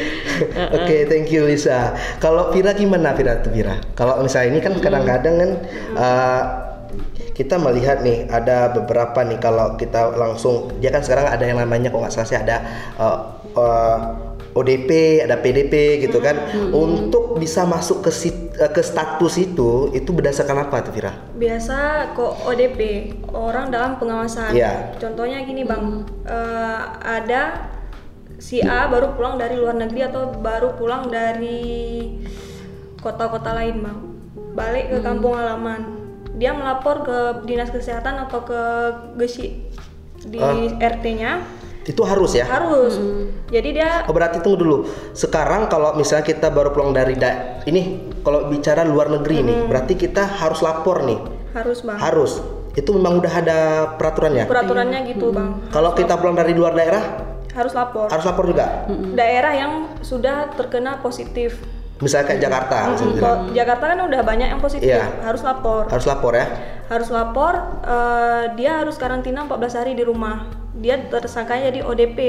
Oke, 0.77 1.05
thank 1.05 1.29
you 1.29 1.45
Lisa. 1.45 1.93
Kalau 2.17 2.49
Vira 2.49 2.73
gimana 2.73 3.13
Vira 3.13 3.37
tuh 3.45 3.53
Vira? 3.53 3.77
Kalau 3.93 4.17
misalnya 4.25 4.57
ini 4.57 4.59
kan 4.59 4.73
kadang-kadang 4.81 5.35
kan 5.37 5.51
uh, 5.93 6.43
kita 7.37 7.61
melihat 7.61 8.01
nih 8.01 8.25
ada 8.29 8.73
beberapa 8.73 9.21
nih 9.25 9.37
kalau 9.37 9.77
kita 9.77 10.13
langsung 10.17 10.73
dia 10.81 10.89
kan 10.89 11.01
sekarang 11.05 11.29
ada 11.29 11.45
yang 11.45 11.61
namanya 11.61 11.89
kok 11.93 12.01
nggak 12.01 12.13
salah 12.13 12.29
sih 12.29 12.37
ada 12.37 12.57
uh, 12.97 13.17
uh, 13.53 13.97
ODP, 14.53 15.21
ada 15.25 15.37
PDP 15.41 16.01
gitu 16.09 16.21
kan. 16.21 16.41
Untuk 16.73 17.37
bisa 17.37 17.65
masuk 17.69 18.05
ke 18.05 18.11
sit- 18.13 18.33
uh, 18.33 18.42
ke 18.53 18.81
status 18.85 19.33
itu 19.41 19.89
itu 19.97 20.09
berdasarkan 20.13 20.69
apa 20.69 20.85
tuh 20.85 20.93
Vira? 20.93 21.09
Biasa 21.33 22.09
kok 22.13 22.45
ODP 22.45 22.79
orang 23.33 23.73
dalam 23.73 23.97
pengawasan. 23.97 24.53
Iya. 24.53 24.93
Contohnya 25.01 25.41
gini 25.41 25.65
bang, 25.65 26.05
Eh, 26.23 26.81
ada 27.01 27.67
si 28.37 28.61
A 28.61 28.87
baru 28.87 29.17
pulang 29.17 29.35
dari 29.41 29.57
luar 29.57 29.75
negeri 29.75 30.05
atau 30.05 30.29
baru 30.31 30.77
pulang 30.77 31.09
dari 31.09 32.13
kota-kota 33.01 33.51
lain 33.57 33.83
bang, 33.83 33.99
balik 34.53 34.85
ke 34.93 34.97
kampung 35.01 35.35
halaman. 35.35 35.81
Dia 36.37 36.53
melapor 36.53 37.03
ke 37.05 37.17
dinas 37.45 37.69
kesehatan 37.69 38.25
atau 38.25 38.41
ke 38.45 38.61
Gesi 39.17 39.69
di 40.23 40.39
Ah. 40.39 40.55
RT-nya 40.79 41.43
Itu 41.83 42.01
harus 42.01 42.31
ya? 42.33 42.47
harus. 42.47 42.95
Jadi 43.47 43.69
dia 43.73 44.07
Oh, 44.07 44.11
berarti 44.11 44.39
tunggu 44.39 44.57
dulu. 44.57 44.77
Sekarang 45.11 45.67
kalau 45.67 45.93
misalnya 45.93 46.23
kita 46.23 46.47
baru 46.47 46.71
pulang 46.71 46.91
dari 46.91 47.13
da- 47.13 47.59
ini 47.63 47.81
kalau 48.19 48.47
bicara 48.47 48.81
luar 48.81 49.11
negeri 49.11 49.43
nih, 49.43 49.67
berarti 49.67 49.93
kita 49.93 50.23
harus 50.23 50.59
lapor 50.59 51.03
nih. 51.03 51.19
harus 51.53 51.85
bang. 51.85 51.99
Harus. 52.01 52.41
Itu 52.73 52.97
memang 52.97 53.21
udah 53.21 53.33
ada 53.35 53.59
peraturannya. 53.93 54.49
Peraturannya 54.49 54.99
gitu 55.05 55.29
bang. 55.29 55.69
Kalau 55.69 55.93
kita 55.93 56.17
pulang 56.17 56.33
dari 56.33 56.51
luar 56.51 56.73
daerah 56.73 57.03
Harus 57.53 57.69
lapor. 57.71 58.09
harus 58.09 58.25
lapor 58.25 58.49
juga. 58.49 58.89
Daerah 59.13 59.53
yang 59.53 59.71
sudah 60.01 60.49
terkena 60.51 60.97
positif. 60.97 61.61
Misalnya 62.03 62.25
kayak 62.27 62.41
Jakarta, 62.43 62.77
misalnya. 62.91 63.21
Kok 63.23 63.37
Jakarta 63.55 63.83
kan 63.95 63.99
udah 64.03 64.21
banyak 64.21 64.47
yang 64.51 64.59
positif, 64.59 64.91
Iya. 64.91 65.07
harus 65.23 65.41
lapor. 65.41 65.87
harus 65.87 66.05
lapor 66.05 66.33
ya. 66.35 66.45
Harus 66.91 67.09
lapor, 67.09 67.53
eh, 67.87 68.43
dia 68.59 68.83
harus 68.83 68.99
karantina 68.99 69.47
14 69.47 69.73
hari 69.79 69.95
di 69.95 70.03
rumah. 70.03 70.51
Dia 70.75 70.99
tersangkanya 70.99 71.71
jadi 71.71 71.79
ODP. 71.87 72.19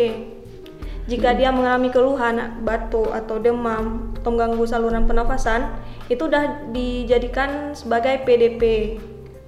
Jika 1.04 1.36
dia 1.36 1.52
mengalami 1.52 1.92
keluhan 1.92 2.64
batuk 2.64 3.12
atau 3.12 3.36
demam 3.36 4.14
atau 4.16 4.30
mengganggu 4.32 4.64
saluran 4.64 5.04
pernafasan, 5.04 5.68
itu 6.08 6.24
udah 6.24 6.70
dijadikan 6.72 7.76
sebagai 7.76 8.24
PDP. 8.24 8.96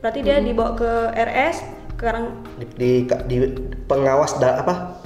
Berarti 0.05 0.21
dia 0.21 0.43
dibawa 0.43 0.77
ke 0.77 0.91
RS, 1.17 1.65
sekarang 1.97 2.45
Di, 2.61 2.67
di, 2.77 2.91
di 3.25 3.37
pengawas 3.89 4.37
da, 4.37 4.61
apa? 4.61 5.01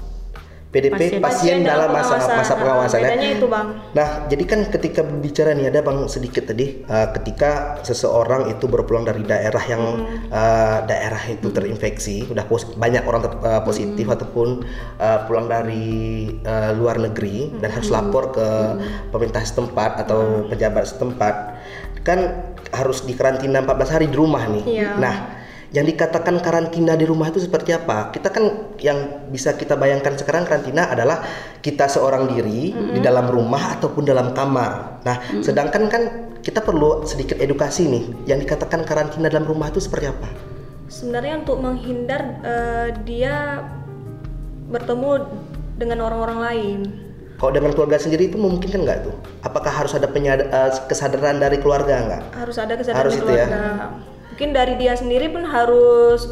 PDP 0.71 1.19
pasien, 1.19 1.67
dalam 1.67 1.91
masa 1.91 2.15
masa 2.31 2.55
pengawasan 2.55 3.03
ya. 3.03 3.11
Bedanya 3.11 3.29
itu 3.35 3.47
bang. 3.51 3.67
Nah, 3.91 4.09
jadi 4.31 4.45
kan 4.47 4.61
ketika 4.71 5.03
berbicara 5.03 5.51
nih 5.59 5.67
ada 5.67 5.83
bang 5.83 6.07
sedikit 6.07 6.47
tadi, 6.47 6.87
uh, 6.87 7.11
ketika 7.11 7.83
seseorang 7.83 8.55
itu 8.55 8.71
berpulang 8.71 9.03
dari 9.03 9.27
daerah 9.27 9.65
yang 9.67 10.07
uh, 10.31 10.79
daerah 10.87 11.19
itu 11.27 11.51
terinfeksi, 11.51 12.31
udah 12.31 12.47
pos- 12.47 12.71
banyak 12.79 13.03
orang 13.03 13.27
ter- 13.27 13.43
uh, 13.43 13.63
positif 13.67 14.07
ataupun 14.07 14.63
uh, 15.03 15.27
pulang 15.27 15.51
dari 15.51 16.31
uh, 16.47 16.71
luar 16.79 17.03
negeri 17.03 17.51
dan 17.59 17.75
harus 17.75 17.91
lapor 17.91 18.31
ke 18.31 18.49
pemerintah 19.11 19.43
setempat 19.43 20.07
atau 20.07 20.47
pejabat 20.47 20.87
setempat, 20.87 21.35
kan 22.07 22.47
harus 22.71 23.03
dikarantina 23.03 23.67
14 23.67 23.91
hari 23.91 24.07
di 24.07 24.15
rumah 24.15 24.47
nih. 24.47 24.65
Iya. 24.71 24.91
Nah, 25.03 25.17
yang 25.71 25.87
dikatakan 25.87 26.43
karantina 26.43 26.99
di 26.99 27.07
rumah 27.07 27.31
itu 27.31 27.39
seperti 27.39 27.71
apa? 27.71 28.11
Kita 28.11 28.35
kan 28.35 28.75
yang 28.83 29.31
bisa 29.31 29.55
kita 29.55 29.79
bayangkan 29.79 30.19
sekarang 30.19 30.43
karantina 30.43 30.91
adalah 30.91 31.23
kita 31.63 31.87
seorang 31.87 32.27
diri 32.27 32.75
di 32.75 32.99
dalam 32.99 33.31
rumah 33.31 33.79
ataupun 33.79 34.03
dalam 34.03 34.35
kamar. 34.35 34.99
Nah, 35.07 35.17
sedangkan 35.39 35.87
kan 35.87 36.03
kita 36.43 36.59
perlu 36.67 37.07
sedikit 37.07 37.39
edukasi 37.39 37.87
nih. 37.87 38.05
Yang 38.35 38.51
dikatakan 38.51 38.83
karantina 38.83 39.31
dalam 39.31 39.47
rumah 39.47 39.71
itu 39.71 39.79
seperti 39.79 40.11
apa? 40.11 40.27
Sebenarnya 40.91 41.47
untuk 41.47 41.63
menghindar 41.63 42.43
eh, 42.43 42.89
dia 43.07 43.63
bertemu 44.75 45.11
dengan 45.79 45.99
orang-orang 46.03 46.39
lain. 46.43 46.81
Kalau 47.39 47.57
dengan 47.57 47.73
keluarga 47.73 47.97
sendiri 47.97 48.27
itu 48.27 48.37
memungkinkan 48.37 48.85
nggak 48.85 48.99
tuh? 49.07 49.15
Apakah 49.47 49.71
harus 49.71 49.95
ada 49.95 50.11
penyad- 50.11 50.51
eh, 50.51 50.71
kesadaran 50.91 51.39
dari 51.39 51.63
keluarga 51.63 51.95
nggak? 51.95 52.23
Harus 52.35 52.59
ada 52.59 52.75
kesadaran 52.75 53.07
Harus 53.07 53.15
dari 53.23 53.23
itu 53.23 53.33
ya. 53.39 53.47
Mungkin 54.41 54.57
dari 54.57 54.73
dia 54.81 54.97
sendiri 54.97 55.29
pun 55.29 55.45
harus 55.45 56.25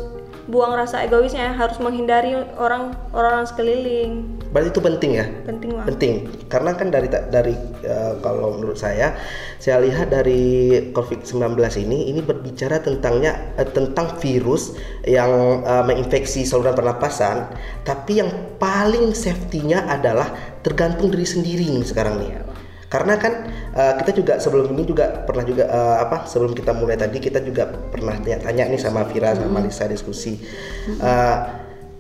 buang 0.49 0.73
rasa 0.73 1.05
egoisnya, 1.05 1.53
harus 1.53 1.77
menghindari 1.77 2.33
orang 2.57 2.97
orang 3.13 3.45
sekeliling. 3.45 4.25
Berarti 4.49 4.73
itu 4.73 4.81
penting 4.81 5.11
ya? 5.21 5.29
Penting 5.45 5.77
lah. 5.77 5.85
penting 5.85 6.25
karena 6.49 6.73
kan 6.73 6.89
dari 6.89 7.13
dari 7.13 7.53
eh, 7.85 8.17
kalau 8.25 8.57
menurut 8.57 8.81
saya 8.81 9.13
saya 9.61 9.77
lihat 9.85 10.09
dari 10.09 10.73
COVID-19 10.97 11.61
ini 11.85 12.09
ini 12.09 12.25
berbicara 12.25 12.81
tentangnya 12.81 13.37
eh, 13.61 13.69
tentang 13.69 14.17
virus 14.25 14.73
yang 15.05 15.61
eh, 15.69 15.85
menginfeksi 15.85 16.49
saluran 16.49 16.73
pernapasan 16.73 17.45
tapi 17.85 18.25
yang 18.25 18.33
paling 18.57 19.13
safety-nya 19.13 19.85
adalah 19.85 20.33
tergantung 20.65 21.13
diri 21.13 21.29
sendiri 21.29 21.69
nih 21.69 21.85
sekarang 21.85 22.25
nih 22.25 22.48
karena 22.89 23.21
kan 23.21 23.33
eh, 23.77 23.93
kita 24.01 24.11
juga 24.17 24.33
sebelum 24.41 24.73
ini 24.73 24.89
juga 24.89 25.25
pernah 25.29 25.45
juga 25.45 25.69
eh, 25.69 25.97
apa 26.03 26.25
sebelum 26.25 26.57
kita 26.57 26.73
mulai 26.73 26.97
tadi 26.97 27.21
kita 27.21 27.45
juga 27.45 27.69
pernah 27.69 28.17
tanya-tanya 28.17 28.65
nih 28.73 28.81
sama 28.81 29.05
Vira 29.09 29.37
sama 29.37 29.61
Lisa 29.61 29.85
diskusi. 29.85 30.41
Eh, 30.89 31.37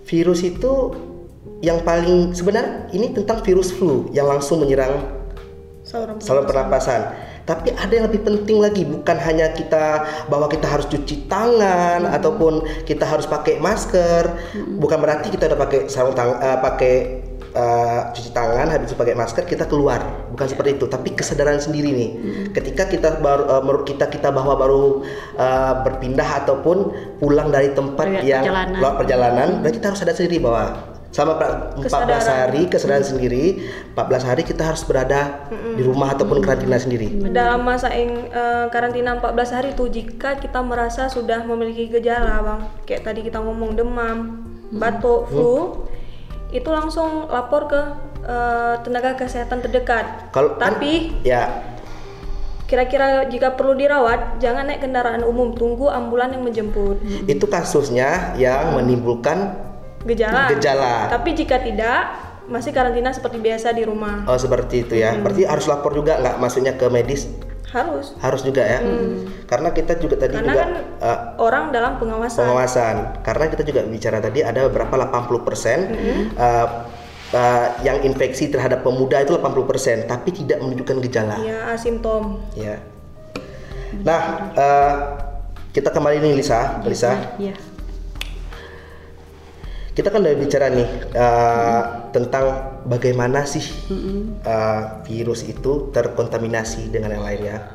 virus 0.08 0.40
itu 0.40 0.72
yang 1.60 1.84
paling 1.84 2.32
sebenarnya 2.32 2.88
ini 2.96 3.12
tentang 3.12 3.44
virus 3.44 3.68
flu 3.74 4.08
yang 4.16 4.24
langsung 4.30 4.64
menyerang 4.64 5.18
Saluran 5.88 6.20
saluran 6.20 6.44
pernapasan. 6.44 7.00
Tapi 7.48 7.72
ada 7.72 7.88
yang 7.88 8.12
lebih 8.12 8.20
penting 8.20 8.60
lagi, 8.60 8.84
bukan 8.84 9.16
hanya 9.24 9.56
kita 9.56 10.04
bahwa 10.28 10.52
kita 10.52 10.68
harus 10.68 10.84
cuci 10.84 11.24
tangan 11.32 12.04
ataupun 12.04 12.84
kita 12.84 13.08
harus 13.08 13.24
pakai 13.24 13.56
masker. 13.56 14.28
Bukan 14.76 15.00
berarti 15.00 15.32
kita 15.32 15.48
udah 15.48 15.56
pakai 15.56 15.88
sarung 15.88 16.12
tangan, 16.12 16.36
eh, 16.44 16.58
pakai 16.60 16.94
eh, 17.50 18.00
cuci 18.10 18.30
tangan 18.30 18.68
habis 18.68 18.90
itu 18.90 18.96
pakai 18.96 19.12
masker 19.12 19.44
kita 19.44 19.64
keluar. 19.64 20.00
Bukan 20.28 20.46
seperti 20.46 20.76
itu, 20.76 20.86
tapi 20.86 21.12
kesadaran 21.12 21.56
sendiri 21.56 21.90
nih. 21.90 22.10
Ketika 22.50 22.84
kita 22.84 23.18
baru 23.18 23.44
eh, 23.48 23.62
menurut 23.62 23.84
kita 23.84 24.06
kita 24.06 24.28
bahwa 24.28 24.54
baru 24.54 25.02
eh, 25.34 25.72
berpindah 25.82 26.44
ataupun 26.44 26.76
pulang 27.16 27.48
dari 27.48 27.72
tempat 27.72 28.20
yang 28.20 28.42
perjalanan. 28.42 28.76
luar 28.76 28.94
perjalanan, 28.96 29.48
berarti 29.58 29.76
kita 29.76 29.86
harus 29.88 30.00
sadar 30.00 30.14
sendiri 30.14 30.38
bahwa 30.38 30.62
pra- 31.08 31.72
14 31.74 31.82
Kesadaran. 31.82 32.20
hari 32.20 32.60
kesadaran 32.68 33.00
sendiri 33.02 33.44
14 33.96 34.22
hari 34.22 34.42
kita 34.44 34.60
harus 34.62 34.84
berada 34.84 35.48
di 35.48 35.80
rumah 35.80 36.12
ataupun 36.12 36.38
karantina 36.38 36.76
sendiri 36.76 37.08
Dalam 37.28 37.64
masa 37.64 37.88
yang 37.90 38.28
eh, 38.28 38.66
karantina 38.68 39.16
14 39.16 39.34
hari 39.50 39.68
itu 39.72 39.88
jika 39.88 40.36
kita 40.36 40.60
merasa 40.60 41.08
sudah 41.08 41.42
memiliki 41.42 41.88
gejala, 41.90 42.44
Bang. 42.44 42.60
Kayak 42.84 43.02
tadi 43.04 43.20
kita 43.24 43.40
ngomong 43.40 43.72
demam, 43.72 44.44
batuk, 44.70 45.26
flu, 45.26 45.88
itu 46.48 46.68
langsung 46.68 47.26
lapor 47.26 47.66
ke 47.66 47.80
eh, 48.20 48.74
tenaga 48.80 49.14
kesehatan 49.14 49.60
terdekat. 49.60 50.30
kalau 50.30 50.56
kan- 50.56 50.76
Tapi 50.76 51.22
ya 51.22 51.64
kira-kira 52.64 53.24
jika 53.26 53.56
perlu 53.56 53.72
dirawat, 53.72 54.36
jangan 54.36 54.68
naik 54.68 54.82
kendaraan 54.82 55.24
umum, 55.24 55.52
tunggu 55.52 55.88
ambulan 55.88 56.28
yang 56.30 56.44
menjemput. 56.44 57.00
itu 57.24 57.44
kasusnya 57.44 58.36
yang 58.36 58.76
menimbulkan 58.76 59.56
Gejala. 59.98 60.52
Gejala. 60.52 61.10
Tapi 61.10 61.34
jika 61.34 61.58
tidak, 61.58 62.00
masih 62.46 62.70
karantina 62.70 63.10
seperti 63.10 63.36
biasa 63.38 63.72
di 63.72 63.82
rumah. 63.82 64.22
Oh 64.24 64.36
seperti 64.36 64.84
itu 64.84 64.94
ya. 64.94 65.16
Berarti 65.16 65.42
harus 65.42 65.66
lapor 65.66 65.90
juga 65.90 66.16
nggak 66.16 66.36
maksudnya 66.38 66.72
ke 66.74 66.86
medis? 66.86 67.26
Harus. 67.68 68.16
Harus 68.24 68.40
juga 68.44 68.64
ya. 68.64 68.80
Karena 69.44 69.68
kita 69.76 70.00
juga 70.00 70.16
tadi 70.16 70.40
Karena 70.40 70.52
juga 70.52 70.62
kan 70.64 70.70
eh, 71.04 71.18
orang 71.36 71.64
dalam 71.68 71.92
pengawasan. 72.00 72.40
pengawasan. 72.48 72.96
Karena 73.20 73.44
kita 73.52 73.62
juga 73.64 73.80
bicara 73.84 74.18
tadi 74.24 74.40
ada 74.40 74.64
beberapa 74.72 74.96
80% 74.96 75.44
persen 75.44 75.78
eh, 76.32 76.66
eh, 77.36 77.66
yang 77.84 78.00
infeksi 78.08 78.48
terhadap 78.48 78.80
pemuda 78.80 79.20
itu 79.20 79.36
80% 79.36 80.08
tapi 80.08 80.28
tidak 80.32 80.64
menunjukkan 80.64 80.96
gejala. 81.04 81.36
Ya, 81.44 81.68
asimptom. 81.76 82.40
Ya. 82.56 82.80
Nah, 84.00 84.20
eh, 84.56 84.94
kita 85.76 85.92
kembali 85.92 86.24
nih 86.24 86.32
Lisa, 86.40 86.80
Lisa. 86.88 87.36
Iya. 87.36 87.67
Kita 89.98 90.14
kan 90.14 90.22
udah 90.22 90.38
bicara 90.38 90.70
nih 90.70 90.88
eh, 91.10 91.82
tentang 92.14 92.78
bagaimana 92.86 93.42
sih 93.42 93.66
eh, 94.46 94.82
virus 95.02 95.42
itu 95.42 95.90
terkontaminasi 95.90 96.86
dengan 96.94 97.18
yang 97.18 97.26
lainnya. 97.26 97.74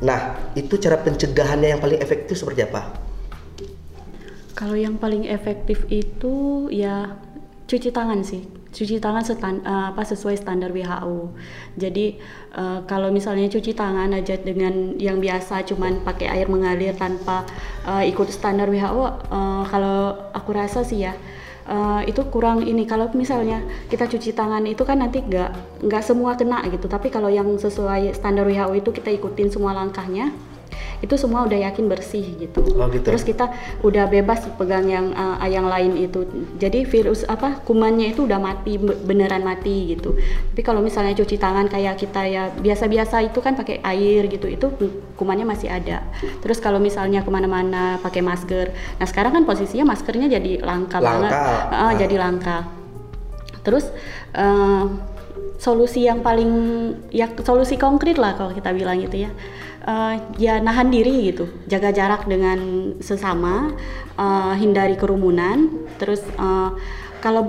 Nah, 0.00 0.40
itu 0.56 0.80
cara 0.80 0.96
pencegahannya 1.04 1.76
yang 1.76 1.84
paling 1.84 2.00
efektif 2.00 2.40
seperti 2.40 2.64
apa? 2.64 2.96
Kalau 4.56 4.72
yang 4.72 4.96
paling 4.96 5.28
efektif 5.28 5.84
itu 5.92 6.66
ya 6.72 7.12
cuci 7.68 7.92
tangan 7.92 8.24
sih. 8.24 8.63
Cuci 8.74 8.98
tangan 8.98 9.22
setan, 9.22 9.62
eh, 9.62 9.86
apa 9.94 10.02
sesuai 10.02 10.34
standar 10.34 10.74
WHO. 10.74 11.30
Jadi 11.78 12.18
eh, 12.58 12.78
kalau 12.90 13.14
misalnya 13.14 13.46
cuci 13.46 13.70
tangan 13.70 14.10
aja 14.10 14.34
dengan 14.34 14.98
yang 14.98 15.22
biasa 15.22 15.62
cuman 15.62 16.02
pakai 16.02 16.26
air 16.34 16.50
mengalir 16.50 16.90
tanpa 16.98 17.46
eh, 17.86 18.10
ikut 18.10 18.26
standar 18.34 18.66
WHO, 18.66 19.04
eh, 19.30 19.62
kalau 19.70 20.18
aku 20.34 20.50
rasa 20.50 20.82
sih 20.82 21.06
ya 21.06 21.14
eh, 21.70 22.00
itu 22.10 22.26
kurang 22.34 22.66
ini. 22.66 22.82
Kalau 22.82 23.06
misalnya 23.14 23.62
kita 23.86 24.10
cuci 24.10 24.34
tangan 24.34 24.66
itu 24.66 24.82
kan 24.82 24.98
nanti 24.98 25.22
nggak 25.22 25.80
nggak 25.86 26.02
semua 26.02 26.34
kena 26.34 26.66
gitu. 26.68 26.90
Tapi 26.90 27.08
kalau 27.14 27.30
yang 27.30 27.46
sesuai 27.54 28.10
standar 28.18 28.42
WHO 28.50 28.74
itu 28.74 28.90
kita 28.90 29.14
ikutin 29.14 29.54
semua 29.54 29.70
langkahnya, 29.70 30.34
itu 31.04 31.14
semua 31.20 31.44
udah 31.44 31.58
yakin 31.70 31.84
bersih 31.86 32.24
gitu. 32.40 32.64
Oh, 32.76 32.88
gitu. 32.88 33.04
Terus 33.04 33.22
kita 33.22 33.52
udah 33.84 34.08
bebas 34.08 34.48
pegang 34.56 34.88
yang 34.88 35.12
uh, 35.12 35.40
yang 35.44 35.68
lain 35.68 36.00
itu. 36.00 36.24
Jadi 36.56 36.88
virus 36.88 37.28
apa 37.28 37.60
kumannya 37.62 38.12
itu 38.16 38.24
udah 38.24 38.40
mati 38.40 38.80
be- 38.80 38.96
beneran 39.04 39.44
mati 39.44 39.96
gitu. 39.96 40.16
Tapi 40.52 40.62
kalau 40.64 40.80
misalnya 40.80 41.12
cuci 41.12 41.36
tangan 41.36 41.68
kayak 41.68 42.00
kita 42.00 42.22
ya 42.24 42.42
biasa-biasa 42.54 43.20
itu 43.26 43.38
kan 43.44 43.52
pakai 43.54 43.84
air 43.84 44.26
gitu, 44.32 44.48
itu 44.48 44.66
kumannya 45.20 45.44
masih 45.44 45.68
ada. 45.68 46.02
Terus 46.40 46.58
kalau 46.58 46.80
misalnya 46.80 47.20
ke 47.20 47.30
mana-mana 47.30 48.00
pakai 48.00 48.24
masker. 48.24 48.72
Nah 48.96 49.06
sekarang 49.06 49.36
kan 49.36 49.42
posisinya 49.44 49.92
maskernya 49.92 50.26
jadi 50.40 50.64
langka, 50.64 50.98
Langka. 50.98 51.28
banget. 51.28 51.32
Uh, 51.34 51.82
Ah. 51.84 51.92
Jadi 51.94 52.16
langka. 52.16 52.58
Terus 53.64 53.88
uh, 54.36 54.88
solusi 55.56 56.04
yang 56.04 56.20
paling 56.20 56.50
ya 57.08 57.30
solusi 57.40 57.80
konkret 57.80 58.20
lah 58.20 58.36
kalau 58.36 58.52
kita 58.52 58.68
bilang 58.76 59.00
gitu 59.00 59.24
ya 59.24 59.30
Eh, 59.84 60.16
ya 60.40 60.64
nahan 60.64 60.88
diri 60.88 61.28
gitu 61.28 61.44
jaga 61.68 61.92
jarak 61.92 62.24
dengan 62.24 62.56
sesama 63.04 63.76
eh, 64.16 64.54
hindari 64.56 64.96
kerumunan. 64.96 65.84
Terus 66.00 66.24
eh, 66.24 66.70
kalau 67.20 67.44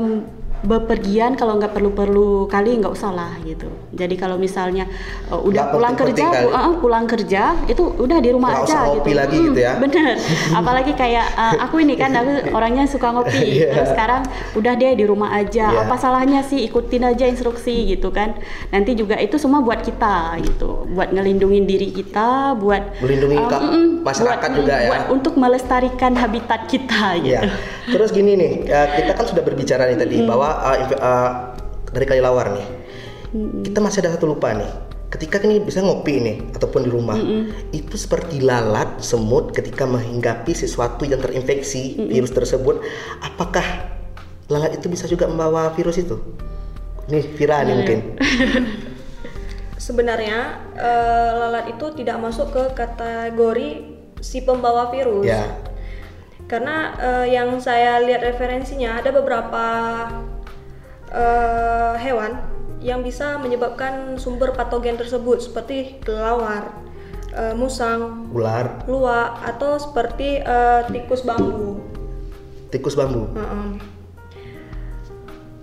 bepergian 0.65 1.34
kalau 1.34 1.55
nggak 1.55 1.72
perlu-perlu 1.72 2.25
kali 2.45 2.75
nggak 2.75 2.91
usah 2.91 3.10
lah 3.10 3.31
gitu 3.41 3.65
jadi 3.91 4.12
kalau 4.15 4.36
misalnya 4.36 4.89
eh, 5.25 5.38
udah 5.39 5.63
Nggak 5.63 5.72
pulang 5.72 5.95
kerja 5.95 6.25
kali. 6.27 6.50
eh, 6.50 6.74
pulang 6.75 7.05
kerja 7.05 7.41
itu 7.65 7.84
udah 7.95 8.17
di 8.17 8.29
rumah 8.29 8.50
Nggak 8.51 8.63
aja 8.63 8.74
usah 8.75 8.84
gitu 8.95 9.10
lagi 9.15 9.38
gitu 9.39 9.60
ya. 9.62 9.74
bener 9.77 10.17
apalagi 10.51 10.91
kayak 10.93 11.25
eh, 11.31 11.55
aku 11.62 11.75
ini 11.79 11.93
kan 11.93 12.12
aku 12.12 12.31
orangnya 12.57 12.86
suka 12.86 13.07
ngopi 13.12 13.38
Iya. 13.38 13.72
terus 13.72 13.89
sekarang 13.91 14.22
udah 14.53 14.74
deh 14.74 14.93
di 14.93 15.05
rumah 15.05 15.29
aja 15.31 15.65
Iya. 15.67 15.81
apa 15.84 15.95
salahnya 15.95 16.41
sih 16.41 16.65
ikutin 16.65 17.05
aja 17.05 17.25
instruksi 17.25 17.86
gitu 17.88 18.10
kan 18.10 18.34
nanti 18.69 18.93
juga 18.93 19.15
itu 19.17 19.38
semua 19.38 19.60
buat 19.60 19.79
kita 19.79 20.41
gitu 20.41 20.89
buat 20.89 21.10
ngelindungin 21.10 21.63
diri 21.63 21.91
kita 21.91 22.25
buat 22.55 22.98
Melindungi 22.98 23.38
um, 23.38 23.48
mm, 23.48 23.88
masyarakat 24.01 24.41
buat- 24.43 24.57
juga 24.57 24.75
ya. 24.75 24.89
buat 24.89 25.03
untuk 25.11 25.33
melestarikan 25.35 26.13
habitat 26.13 26.66
kita 26.66 27.18
gitu 27.18 27.24
Iya. 27.27 27.42
Terus 27.85 28.09
gini 28.09 28.33
nih, 28.33 28.51
eh, 28.66 28.87
kita 28.96 29.13
kan 29.13 29.25
sudah 29.25 29.42
berbicara 29.42 29.85
nih 29.85 29.94
tadi 29.96 30.18
bahwa 30.24 30.54
inf- 30.79 31.00
eh, 31.00 31.31
dari 31.91 32.05
Kalilawar 32.05 32.48
nih, 32.55 32.68
kita 33.68 33.79
masih 33.79 34.03
ada 34.05 34.15
satu 34.15 34.31
lupa 34.31 34.51
nih. 34.51 34.68
Ketika 35.05 35.39
ini 35.48 35.63
bisa 35.63 35.79
ngopi 35.79 36.20
nih 36.20 36.37
ataupun 36.59 36.83
di 36.83 36.91
rumah, 36.91 37.15
itu 37.72 37.96
seperti 37.96 38.44
lalat 38.44 39.00
semut 39.00 39.55
ketika 39.55 39.87
menghinggapi 39.87 40.51
sesuatu 40.51 41.07
yang 41.07 41.24
terinfeksi 41.24 41.96
virus 42.11 42.35
tersebut, 42.35 42.83
apakah 43.24 43.63
lalat 44.51 44.75
itu 44.75 44.91
bisa 44.91 45.07
juga 45.07 45.31
membawa 45.31 45.72
virus 45.72 46.03
itu? 46.03 46.20
Nih 47.07 47.24
Vira 47.37 47.63
nih 47.63 47.75
mungkin. 47.79 48.00
Sebenarnya 49.85 50.59
eh, 50.74 51.31
lalat 51.37 51.77
itu 51.77 51.85
tidak 51.96 52.18
masuk 52.20 52.51
ke 52.51 52.63
kategori 52.74 53.70
si 54.20 54.41
pembawa 54.41 54.89
virus. 54.89 55.29
Ya. 55.29 55.46
Karena 56.50 56.91
eh, 56.98 57.25
yang 57.37 57.55
saya 57.61 58.01
lihat 58.01 58.25
referensinya 58.25 59.00
ada 59.00 59.13
beberapa 59.13 59.63
eh, 61.15 61.93
hewan 62.03 62.35
yang 62.83 63.01
bisa 63.01 63.39
menyebabkan 63.39 64.19
sumber 64.19 64.51
patogen 64.53 64.99
tersebut 64.99 65.41
seperti 65.41 65.97
kelelawar, 66.03 66.75
eh, 67.33 67.55
musang, 67.55 68.29
Ular, 68.35 68.83
luwak 68.85 69.39
atau 69.41 69.79
seperti 69.79 70.43
eh, 70.43 70.81
tikus 70.91 71.23
bambu. 71.23 71.79
tikus 72.69 72.99
bambu. 72.99 73.31
Heeh. 73.31 73.69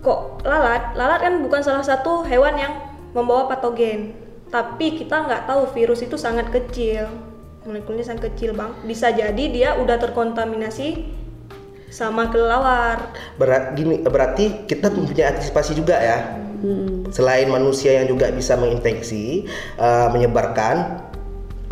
Kok 0.00 0.42
lalat? 0.42 0.96
Lalat 0.96 1.20
kan 1.22 1.34
bukan 1.44 1.60
salah 1.62 1.84
satu 1.84 2.24
hewan 2.24 2.56
yang 2.58 2.72
membawa 3.12 3.46
patogen. 3.46 4.16
Tapi 4.50 4.98
kita 4.98 5.28
nggak 5.28 5.44
tahu 5.46 5.68
virus 5.76 6.02
itu 6.02 6.16
sangat 6.18 6.48
kecil. 6.50 7.06
Molekulnya 7.62 8.02
sangat 8.02 8.32
kecil 8.32 8.56
bang. 8.56 8.72
Bisa 8.82 9.14
jadi 9.14 9.44
dia 9.52 9.78
udah 9.78 10.00
terkontaminasi 10.00 11.21
sama 11.92 12.32
kelelawar. 12.32 13.12
Berat, 13.36 13.76
gini, 13.76 14.00
berarti 14.00 14.64
kita 14.64 14.88
mempunyai 14.88 15.36
antisipasi 15.36 15.76
juga 15.76 16.00
ya. 16.00 16.40
Selain 17.12 17.50
manusia 17.52 18.00
yang 18.00 18.08
juga 18.08 18.32
bisa 18.32 18.56
menginfeksi, 18.56 19.44
eh, 19.76 20.08
menyebarkan, 20.08 21.04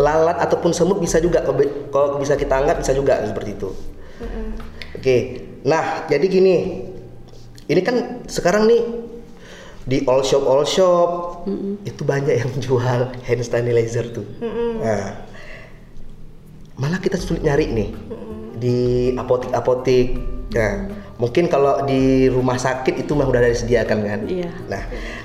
lalat 0.00 0.36
ataupun 0.40 0.72
semut 0.72 1.00
bisa 1.00 1.20
juga 1.20 1.44
kalau 1.44 2.16
bisa 2.20 2.36
kita 2.36 2.56
anggap 2.56 2.80
bisa 2.80 2.92
juga 2.96 3.20
seperti 3.24 3.50
itu. 3.56 3.70
Oke, 4.96 5.16
nah 5.64 6.04
jadi 6.08 6.24
gini, 6.24 6.84
ini 7.68 7.80
kan 7.84 8.24
sekarang 8.24 8.64
nih 8.68 8.82
di 9.84 10.04
all 10.04 10.24
shop 10.24 10.44
all 10.44 10.64
shop 10.64 11.44
itu 11.84 12.02
banyak 12.04 12.36
yang 12.36 12.50
jual 12.60 13.12
hand 13.12 13.42
sanitizer 13.44 14.08
tuh. 14.12 14.26
Nah, 14.80 15.24
malah 16.80 17.00
kita 17.00 17.20
sulit 17.20 17.44
nyari 17.44 17.68
nih 17.70 17.88
di 18.60 19.10
apotik-apotik. 19.16 20.06
Nah, 20.50 20.72
mungkin 21.16 21.48
kalau 21.48 21.86
di 21.88 22.28
rumah 22.28 22.58
sakit 22.60 23.06
itu 23.06 23.16
mah 23.16 23.24
udah 23.24 23.40
ada 23.40 23.50
disediakan 23.50 23.98
kan. 24.04 24.20
Iya. 24.28 24.50
Nah, 24.68 24.82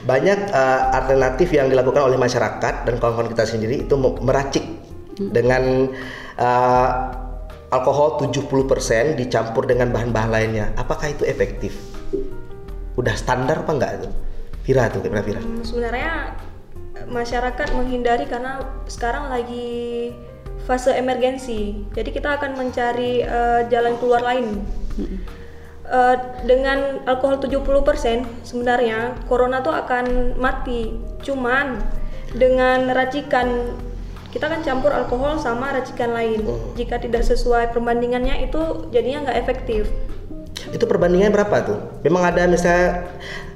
banyak 0.07 0.39
eh, 0.49 0.81
alternatif 0.95 1.51
yang 1.51 1.67
dilakukan 1.67 2.07
oleh 2.07 2.15
masyarakat 2.15 2.87
dan 2.87 2.93
kawan-kawan 2.97 3.29
kita 3.35 3.43
sendiri 3.43 3.83
itu 3.83 3.95
me- 3.99 4.17
meracik 4.23 4.63
dengan 5.19 5.91
eh, 6.39 6.89
alkohol 7.75 8.21
70% 8.23 9.19
dicampur 9.19 9.67
dengan 9.67 9.91
bahan-bahan 9.91 10.31
lainnya. 10.31 10.65
Apakah 10.79 11.11
itu 11.11 11.27
efektif? 11.27 11.75
Udah 12.95 13.17
standar 13.19 13.67
apa 13.67 13.71
enggak 13.75 13.91
itu? 13.99 14.09
Vira 14.65 14.89
tuh, 14.89 15.03
kayak 15.03 15.25
Vira. 15.25 15.41
Hmm, 15.43 15.61
Sebenarnya 15.61 16.33
masyarakat 17.05 17.67
menghindari 17.75 18.25
karena 18.25 18.63
sekarang 18.89 19.29
lagi 19.29 20.09
fase 20.65 20.91
emergensi. 20.97 21.85
Jadi 21.93 22.09
kita 22.09 22.41
akan 22.41 22.57
mencari 22.57 23.21
eh, 23.21 23.61
jalan 23.69 23.95
keluar 24.01 24.21
lain. 24.25 24.65
Eh, 25.85 26.15
dengan 26.49 27.05
alkohol 27.05 27.37
70% 27.37 28.25
sebenarnya 28.41 29.13
corona 29.29 29.61
tuh 29.61 29.69
akan 29.69 30.33
mati. 30.41 30.97
Cuman 31.21 31.77
dengan 32.33 32.89
racikan 32.89 33.77
kita 34.33 34.49
kan 34.51 34.65
campur 34.65 34.89
alkohol 34.89 35.37
sama 35.37 35.69
racikan 35.77 36.11
lain. 36.11 36.41
Jika 36.73 36.97
tidak 36.97 37.21
sesuai 37.23 37.69
perbandingannya 37.69 38.49
itu 38.49 38.89
jadinya 38.89 39.29
nggak 39.29 39.39
efektif. 39.45 39.85
Itu 40.73 40.89
perbandingannya 40.89 41.31
berapa 41.31 41.55
tuh? 41.61 41.79
Memang 42.01 42.33
ada 42.33 42.49
misalnya 42.49 43.05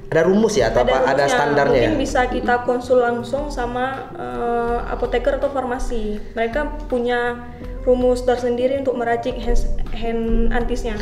ada 0.10 0.26
rumus 0.26 0.58
ya 0.58 0.74
atau 0.74 0.82
apa? 0.90 1.06
Ada 1.06 1.30
standarnya 1.30 1.80
ya? 1.86 1.90
Mungkin 1.94 2.02
bisa 2.02 2.26
kita 2.26 2.66
konsul 2.66 3.06
langsung 3.06 3.54
sama 3.54 4.10
eh, 4.18 4.78
apoteker 4.90 5.38
atau 5.38 5.54
farmasi. 5.54 6.18
Mereka 6.34 6.90
punya 6.90 7.46
rumus 7.86 8.26
tersendiri 8.26 8.82
untuk 8.82 8.98
meracik 8.98 9.38
hand, 9.38 9.62
hand 9.94 10.24
antisnya. 10.54 10.98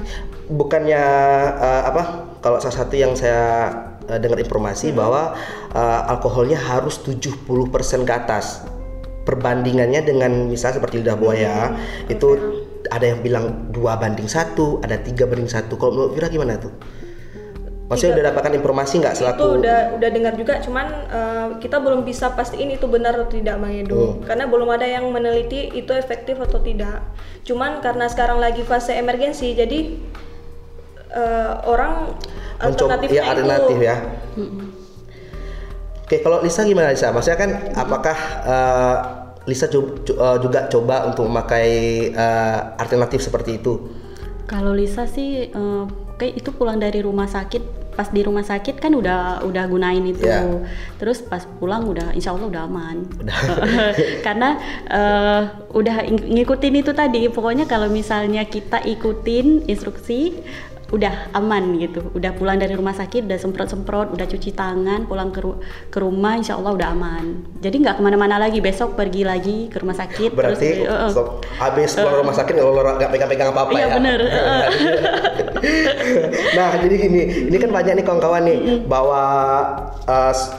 bukannya 0.48 1.04
eh, 1.60 1.84
apa 1.88 2.32
kalau 2.40 2.60
salah 2.60 2.84
satu 2.84 2.96
yang 2.96 3.16
saya 3.16 3.72
eh, 4.08 4.20
dengar 4.20 4.40
informasi 4.40 4.92
bahwa 4.96 5.36
eh, 5.72 6.02
alkoholnya 6.12 6.60
harus 6.60 7.00
70% 7.04 7.48
ke 8.08 8.14
atas 8.16 8.64
perbandingannya 9.28 10.08
dengan 10.08 10.48
misalnya 10.48 10.80
seperti 10.80 11.04
lidah 11.04 11.20
buaya 11.20 11.76
itu 12.08 12.28
ada 12.88 13.04
yang 13.12 13.20
bilang 13.20 13.68
dua 13.76 14.00
banding 14.00 14.32
satu 14.32 14.80
ada 14.80 14.96
tiga 15.04 15.28
banding 15.28 15.52
satu 15.52 15.76
kalau 15.76 15.92
menurut 15.92 16.12
Vira 16.16 16.32
gimana 16.32 16.56
tuh 16.56 16.72
Maksudnya 17.88 18.20
udah 18.20 18.26
dapatkan 18.36 18.54
informasi 18.60 18.94
nggak 19.00 19.16
selaku 19.16 19.40
itu 19.40 19.48
udah 19.64 19.80
udah 19.96 20.10
dengar 20.12 20.34
juga 20.36 20.60
cuman 20.60 20.88
eh, 21.08 21.48
kita 21.64 21.80
belum 21.80 22.04
bisa 22.04 22.36
pastiin 22.36 22.76
itu 22.76 22.84
benar 22.92 23.16
atau 23.16 23.32
tidak 23.32 23.56
bang 23.64 23.88
Edo 23.88 23.96
Hmm. 23.96 24.28
karena 24.28 24.44
belum 24.44 24.68
ada 24.68 24.84
yang 24.84 25.08
meneliti 25.08 25.72
itu 25.72 25.96
efektif 25.96 26.36
atau 26.36 26.60
tidak 26.60 27.00
cuman 27.48 27.80
karena 27.80 28.12
sekarang 28.12 28.44
lagi 28.44 28.68
fase 28.68 28.92
emergensi 28.92 29.56
jadi 29.56 29.80
eh, 31.16 31.54
orang 31.64 32.12
mencoba 32.60 33.00
alternatifnya 33.00 33.24
ya 33.24 33.32
alternatif 33.32 33.76
itu 33.80 33.86
ya. 33.88 33.96
Oke, 36.08 36.24
kalau 36.24 36.40
Lisa 36.40 36.64
gimana 36.64 36.92
Lisa? 36.92 37.12
Maksudnya 37.12 37.40
kan 37.40 37.52
apakah 37.76 38.18
eh, 38.44 38.98
Lisa 39.48 39.68
juga 39.72 40.68
coba 40.68 41.08
untuk 41.08 41.28
memakai 41.28 41.68
eh, 42.12 42.60
alternatif 42.80 43.24
seperti 43.24 43.60
itu? 43.60 43.96
Kalau 44.44 44.72
Lisa 44.72 45.04
sih 45.08 45.52
eh, 45.52 45.84
kayak 46.18 46.34
itu 46.36 46.50
pulang 46.52 46.80
dari 46.80 47.04
rumah 47.04 47.28
sakit 47.28 47.77
pas 47.98 48.14
di 48.14 48.22
rumah 48.22 48.46
sakit 48.46 48.78
kan 48.78 48.94
udah 48.94 49.42
udah 49.42 49.64
gunain 49.66 50.06
itu. 50.06 50.30
Ya. 50.30 50.46
terus 51.02 51.26
pas 51.26 51.42
pulang 51.58 51.90
udah 51.90 52.14
insya 52.14 52.38
Allah 52.38 52.48
udah 52.48 52.62
aman. 52.70 53.10
Karena 54.26 54.50
eh, 54.86 55.42
udah 55.74 55.96
ng- 56.06 56.30
ngikutin 56.38 56.76
itu 56.78 56.94
tadi. 56.94 57.26
Pokoknya 57.34 57.66
kalau 57.66 57.90
misalnya 57.90 58.46
kita 58.46 58.86
ikutin 58.86 59.66
instruksi 59.66 60.38
udah 60.88 61.36
aman 61.36 61.76
gitu 61.76 62.00
udah 62.16 62.32
pulang 62.32 62.56
dari 62.56 62.72
rumah 62.72 62.96
sakit 62.96 63.28
udah 63.28 63.36
semprot 63.36 63.68
semprot 63.68 64.08
udah 64.08 64.24
cuci 64.24 64.56
tangan 64.56 65.04
pulang 65.04 65.36
ke, 65.36 65.44
ru- 65.44 65.60
ke 65.92 66.00
rumah 66.00 66.40
insya 66.40 66.56
Allah 66.56 66.72
udah 66.74 66.96
aman 66.96 67.44
jadi 67.60 67.76
nggak 67.76 67.96
ke 67.98 68.02
mana-mana 68.02 68.40
lagi 68.40 68.64
besok 68.64 68.96
pergi 68.96 69.28
lagi 69.28 69.68
ke 69.68 69.84
rumah 69.84 69.92
sakit 69.94 70.32
Berarti 70.32 70.88
terus, 70.88 70.88
eh. 70.88 71.12
so- 71.12 71.44
habis 71.60 71.92
pulang 71.92 72.24
rumah 72.24 72.32
sakit 72.32 72.56
nggak 72.96 73.12
pegang-pegang 73.12 73.50
apa-apa 73.52 73.72
Iya, 73.76 73.84
ya? 73.84 73.96
bener. 74.00 74.20
nah, 76.58 76.72
jadi 76.78 76.96
gini, 76.98 77.22
ini 77.50 77.58
kan 77.58 77.72
banyak 77.74 78.00
nih 78.00 78.06
kawan-kawan 78.06 78.42
nih 78.46 78.58
bawa 78.86 79.24
s- 80.32 80.54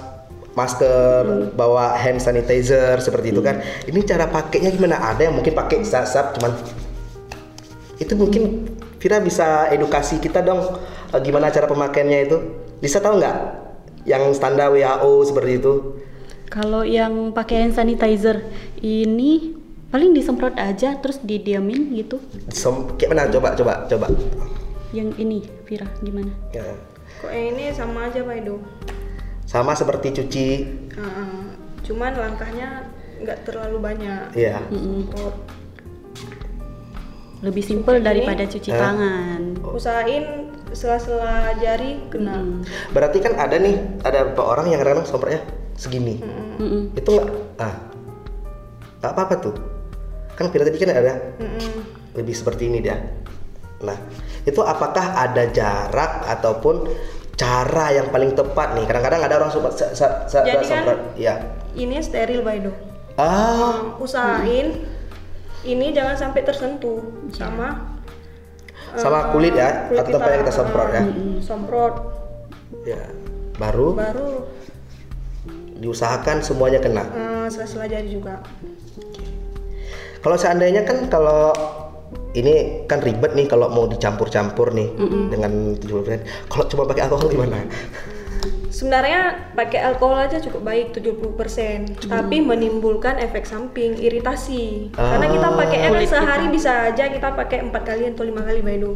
masker, 0.53 1.55
bawa 1.55 1.95
hand 1.95 2.19
sanitizer 2.19 2.99
seperti 2.99 3.31
itu 3.31 3.41
kan. 3.41 3.62
Ini 3.87 4.03
cara 4.03 4.27
pakainya 4.27 4.69
gimana? 4.69 4.99
Ada 4.99 5.31
yang 5.31 5.38
mungkin 5.38 5.55
pakai 5.55 5.87
sap 5.87 6.35
cuman 6.35 6.51
itu 7.99 8.14
mungkin 8.14 8.43
Vira 8.99 9.19
bisa 9.19 9.71
edukasi 9.71 10.19
kita 10.19 10.43
dong 10.43 10.59
eh, 11.09 11.21
gimana 11.23 11.49
cara 11.49 11.67
pemakaiannya 11.67 12.19
itu. 12.27 12.37
Bisa 12.79 12.99
tahu 12.99 13.19
nggak? 13.19 13.37
Yang 14.05 14.35
standar 14.35 14.71
WHO 14.71 15.11
seperti 15.25 15.59
itu. 15.59 15.75
Kalau 16.49 16.81
yang 16.81 17.31
pakai 17.31 17.69
hand 17.69 17.77
sanitizer 17.77 18.41
ini 18.81 19.53
paling 19.89 20.13
disemprot 20.13 20.57
aja 20.57 20.97
terus 20.97 21.21
didiamin 21.21 21.93
gitu. 21.95 22.19
Sem- 22.49 22.97
kayak 22.97 23.11
mana? 23.13 23.29
Coba, 23.29 23.53
coba, 23.53 23.85
coba. 23.85 24.07
Yang 24.91 25.11
ini, 25.21 25.39
Vira, 25.69 25.85
gimana? 26.01 26.33
Ya. 26.51 26.65
kok 27.19 27.35
yang 27.35 27.51
ini 27.53 27.75
sama 27.75 28.07
aja 28.07 28.23
Pak 28.23 28.37
Edo 28.39 28.63
Sama 29.43 29.75
seperti 29.75 30.15
cuci, 30.15 30.49
Eh, 30.95 31.45
cuman 31.83 32.15
langkahnya 32.15 32.87
nggak 33.19 33.43
terlalu 33.43 33.77
banyak 33.83 34.31
ya. 34.33 34.63
Oh, 35.19 35.35
Lebih 37.38 37.62
simpel 37.62 37.98
Ini? 37.98 38.05
daripada 38.05 38.42
cuci 38.44 38.70
Hah? 38.74 38.81
tangan. 38.81 39.40
usahain 39.68 40.24
sela-sela 40.74 41.55
jari 41.57 42.03
kena 42.11 42.61
Berarti 42.90 43.22
kan 43.22 43.38
ada 43.38 43.57
nih, 43.57 43.79
ada 44.03 44.27
beberapa 44.27 44.42
orang 44.48 44.66
yang 44.68 44.83
kadang-kadang 44.83 45.07
semprotnya 45.07 45.42
segini. 45.72 46.18
Mm-mm. 46.59 46.98
Itu 46.98 47.14
nggak, 47.14 47.29
ah, 47.62 47.77
nggak 48.98 49.12
apa-apa 49.14 49.35
tuh. 49.38 49.55
Kan 50.35 50.51
Vira 50.51 50.66
tadi 50.66 50.79
kan 50.79 50.90
ada 50.90 51.14
Mm-mm. 51.38 51.72
lebih 52.14 52.35
seperti 52.35 52.66
ini 52.66 52.83
dia. 52.83 52.98
Nah, 53.79 53.94
itu 54.42 54.59
apakah 54.59 55.14
ada 55.14 55.46
jarak 55.48 56.27
ataupun 56.27 56.90
cara 57.38 57.94
yang 57.94 58.11
paling 58.11 58.35
tepat 58.35 58.74
nih? 58.74 58.85
Kadang-kadang 58.85 59.20
ada 59.22 59.35
orang 59.38 59.51
suka 59.55 59.70
sa- 59.70 59.94
sa- 59.94 60.27
sa- 60.27 60.42
Jadi 60.42 60.66
kan- 60.66 61.14
ya. 61.14 61.35
ini 61.72 62.03
steril 62.03 62.42
Pak 62.42 62.55
Edo 62.59 62.72
Ah, 63.14 63.94
usahain 63.98 64.74
ini 65.66 65.90
jangan 65.90 66.14
sampai 66.14 66.47
tersentuh 66.47 67.03
sama 67.35 67.99
sama 68.97 69.35
kulit 69.35 69.53
ya, 69.53 69.90
kulit 69.90 70.01
atau 70.01 70.11
tempat 70.16 70.31
yang 70.33 70.42
kita 70.47 70.55
semprot 70.55 70.88
ya. 70.90 71.03
uh, 71.03 71.37
semprot 71.42 71.94
Ya, 72.85 73.03
baru 73.57 73.97
baru 73.97 74.49
diusahakan 75.79 76.40
semuanya 76.40 76.81
kena. 76.81 77.05
uh, 77.05 77.47
sela-sela 77.49 77.85
jari 77.88 78.09
juga 78.09 78.40
Kalau 80.18 80.35
seandainya 80.35 80.83
kan 80.83 81.07
kalau 81.07 81.55
ini 82.35 82.85
kan 82.90 82.99
ribet 83.01 83.33
nih 83.38 83.47
kalau 83.47 83.71
mau 83.71 83.87
dicampur-campur 83.87 84.75
nih 84.75 84.88
dengan 85.31 85.79
70%. 85.79 86.51
Kalau 86.51 86.64
cuma 86.66 86.83
pakai 86.90 87.07
alkohol 87.07 87.31
gimana? 87.31 87.62
Sebenarnya 88.79 89.51
pakai 89.59 89.83
alkohol 89.83 90.23
aja 90.23 90.38
cukup 90.38 90.62
baik 90.62 90.95
70% 90.95 92.07
tapi 92.07 92.38
menimbulkan 92.38 93.19
efek 93.19 93.43
samping 93.43 93.99
iritasi. 93.99 94.95
Karena 94.95 95.27
kita 95.27 95.49
pakainya 95.51 95.88
kan 95.91 95.99
Kulit 95.99 96.11
sehari 96.14 96.47
bisa 96.47 96.95
aja 96.95 97.11
kita 97.11 97.35
pakai 97.35 97.67
empat 97.67 97.83
kali 97.83 98.07
atau 98.14 98.23
lima 98.23 98.47
kali 98.47 98.62
Edo 98.62 98.95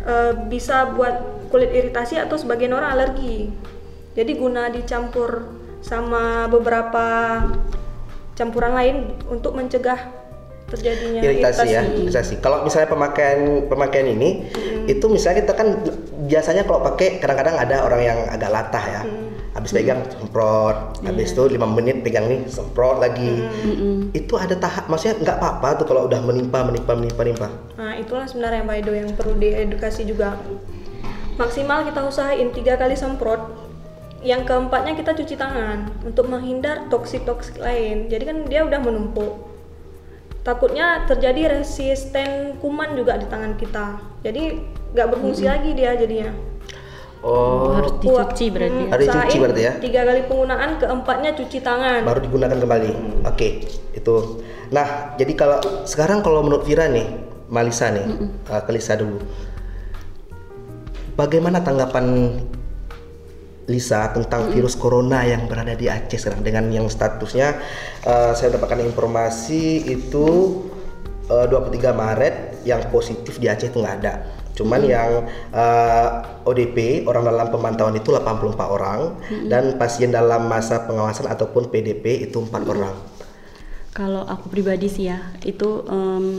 Eh, 0.00 0.32
bisa 0.48 0.96
buat 0.96 1.46
kulit 1.52 1.70
iritasi 1.76 2.16
atau 2.16 2.36
sebagian 2.40 2.72
orang 2.72 2.96
alergi. 2.96 3.52
Jadi 4.16 4.32
guna 4.36 4.72
dicampur 4.72 5.44
sama 5.84 6.48
beberapa 6.48 7.06
campuran 8.32 8.72
lain 8.72 8.96
untuk 9.28 9.52
mencegah 9.52 10.00
terjadinya 10.72 11.20
iritasi 11.20 11.68
ya, 11.68 11.82
iritasi. 11.84 12.40
Kalau 12.40 12.64
misalnya 12.64 12.88
pemakaian 12.88 13.68
pemakaian 13.68 14.08
ini 14.08 14.48
itu 14.88 15.04
misalnya 15.10 15.44
kita 15.44 15.52
kan 15.58 15.68
biasanya 16.30 16.62
kalau 16.62 16.86
pakai 16.86 17.18
kadang-kadang 17.18 17.58
ada 17.58 17.82
orang 17.82 18.00
yang 18.06 18.18
agak 18.30 18.50
latah 18.54 18.84
ya. 18.86 19.02
Habis 19.50 19.74
pegang 19.74 20.06
semprot, 20.06 21.02
habis 21.02 21.34
itu 21.34 21.42
lima 21.50 21.66
menit 21.66 22.06
pegang 22.06 22.30
nih 22.30 22.46
semprot 22.46 23.02
lagi. 23.02 23.42
Itu 24.14 24.38
ada 24.38 24.54
tahap 24.54 24.86
maksudnya 24.86 25.18
nggak 25.18 25.36
apa-apa 25.42 25.82
tuh 25.82 25.86
kalau 25.90 26.06
udah 26.06 26.22
menimpa 26.22 26.62
menimpa 26.62 26.94
menimpa 26.94 27.20
menimpa. 27.26 27.48
Nah, 27.74 27.98
itulah 27.98 28.30
sebenarnya 28.30 28.62
Pak 28.62 28.76
Edo 28.78 28.92
yang 28.94 29.10
perlu 29.18 29.34
diedukasi 29.42 30.06
juga. 30.06 30.38
Maksimal 31.34 31.82
kita 31.82 32.06
usahain 32.06 32.54
tiga 32.54 32.78
kali 32.78 32.94
semprot. 32.94 33.58
Yang 34.22 34.52
keempatnya 34.52 34.94
kita 35.00 35.16
cuci 35.16 35.34
tangan 35.34 35.88
untuk 36.06 36.30
menghindar 36.30 36.86
toksik-toksik 36.92 37.58
lain. 37.58 38.06
Jadi 38.06 38.22
kan 38.28 38.36
dia 38.46 38.62
udah 38.62 38.78
menumpuk. 38.78 39.50
Takutnya 40.46 41.08
terjadi 41.10 41.58
resisten 41.58 42.60
kuman 42.62 42.94
juga 42.94 43.18
di 43.18 43.26
tangan 43.26 43.56
kita. 43.56 43.98
Jadi 44.20 44.60
nggak 44.90 45.06
berfungsi 45.14 45.44
lagi 45.46 45.70
dia 45.74 45.94
jadinya. 45.94 46.30
Oh, 47.20 47.76
Harus 47.76 48.00
dicuci 48.00 48.48
berarti. 48.48 48.80
ya. 48.80 48.90
Harus 48.96 49.06
dicuci 49.12 49.36
berarti 49.36 49.60
ya? 49.60 49.72
Tiga 49.76 50.00
kali 50.08 50.20
penggunaan, 50.24 50.70
keempatnya 50.80 51.30
cuci 51.36 51.58
tangan. 51.60 52.00
baru 52.08 52.20
digunakan 52.24 52.56
kembali. 52.56 52.90
Oke, 53.28 53.48
itu. 53.92 54.40
Nah, 54.72 55.12
jadi 55.20 55.32
kalau 55.36 55.60
sekarang 55.84 56.24
kalau 56.24 56.40
menurut 56.40 56.64
Vira 56.64 56.88
nih, 56.88 57.04
Malisa 57.52 57.92
nih, 57.92 58.06
uh, 58.48 58.62
ke 58.64 58.70
Lisa 58.72 58.96
dulu. 58.96 59.20
Bagaimana 61.12 61.60
tanggapan 61.60 62.40
Lisa 63.68 64.08
tentang 64.16 64.48
virus 64.50 64.74
corona 64.74 65.20
yang 65.22 65.44
berada 65.44 65.76
di 65.76 65.86
Aceh 65.86 66.16
sekarang 66.16 66.42
dengan 66.42 66.72
yang 66.72 66.88
statusnya 66.90 67.54
uh, 68.02 68.32
saya 68.34 68.50
mendapatkan 68.50 68.82
informasi 68.82 69.86
itu 69.86 70.26
uh, 71.30 71.46
23 71.46 71.92
Maret 71.94 72.34
yang 72.66 72.82
positif 72.88 73.36
di 73.36 73.46
Aceh 73.46 73.68
itu 73.68 73.78
nggak 73.78 73.96
ada. 74.02 74.39
Cuman 74.54 74.80
yang 74.84 75.24
uh, 75.54 76.08
ODP 76.44 77.06
orang 77.08 77.28
dalam 77.28 77.48
pemantauan 77.48 77.96
itu 77.96 78.12
84 78.12 78.60
orang 78.60 79.00
dan 79.48 79.76
pasien 79.80 80.12
dalam 80.12 80.50
masa 80.50 80.84
pengawasan 80.84 81.30
ataupun 81.30 81.72
PDP 81.72 82.28
itu 82.28 82.42
empat 82.44 82.62
orang. 82.66 82.94
Kalau 83.90 84.22
aku 84.22 84.46
pribadi 84.52 84.86
sih 84.86 85.10
ya, 85.10 85.18
itu 85.42 85.82
em, 85.90 86.38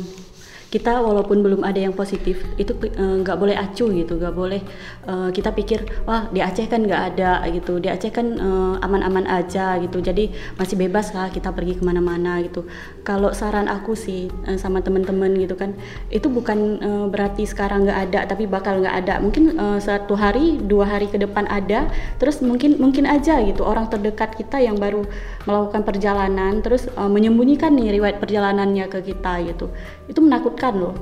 kita 0.72 1.04
walaupun 1.04 1.44
belum 1.44 1.62
ada 1.68 1.78
yang 1.78 1.92
positif, 1.92 2.42
itu 2.56 2.72
eh, 2.88 3.16
nggak 3.22 3.36
boleh 3.36 3.60
acuh 3.60 3.92
gitu, 3.92 4.16
nggak 4.16 4.32
boleh 4.32 4.62
eh, 5.06 5.30
kita 5.36 5.52
pikir 5.52 5.84
wah 6.08 6.32
di 6.32 6.40
Aceh 6.40 6.66
kan 6.72 6.82
nggak 6.88 7.02
ada 7.14 7.44
gitu, 7.52 7.78
di 7.84 7.92
Aceh 7.92 8.10
kan 8.10 8.28
eh, 8.40 8.76
aman-aman 8.80 9.28
aja 9.28 9.76
gitu, 9.84 10.00
jadi 10.00 10.32
masih 10.56 10.80
bebas 10.80 11.12
lah 11.12 11.28
kita 11.28 11.52
pergi 11.52 11.78
ke 11.78 11.84
mana-mana 11.84 12.40
gitu. 12.40 12.64
Kalau 13.04 13.36
saran 13.36 13.68
aku 13.68 13.94
sih 13.94 14.32
eh, 14.48 14.56
sama 14.56 14.80
teman-teman 14.80 15.36
gitu 15.36 15.60
kan, 15.60 15.76
itu 16.08 16.32
bukan 16.32 16.80
eh, 16.80 17.06
berarti 17.12 17.44
sekarang 17.44 17.84
nggak 17.84 18.00
ada, 18.08 18.20
tapi 18.32 18.48
bakal 18.48 18.80
nggak 18.80 18.96
ada. 19.06 19.20
Mungkin 19.20 19.60
eh, 19.60 19.80
satu 19.84 20.16
hari, 20.16 20.58
dua 20.64 20.88
hari 20.88 21.12
ke 21.12 21.20
depan 21.20 21.46
ada, 21.52 21.92
terus 22.16 22.40
mungkin 22.40 22.80
mungkin 22.80 23.04
aja 23.04 23.44
gitu 23.44 23.68
orang 23.68 23.92
terdekat 23.92 24.40
kita 24.40 24.64
yang 24.64 24.80
baru 24.80 25.04
melakukan 25.44 25.84
perjalanan 25.84 26.62
terus 26.62 26.88
uh, 26.94 27.10
menyembunyikan 27.10 27.74
nih 27.74 27.98
riwayat 27.98 28.22
perjalanannya 28.22 28.86
ke 28.88 29.02
kita 29.12 29.42
gitu 29.50 29.74
itu 30.12 30.20
menakutkan 30.20 30.76
loh. 30.76 30.94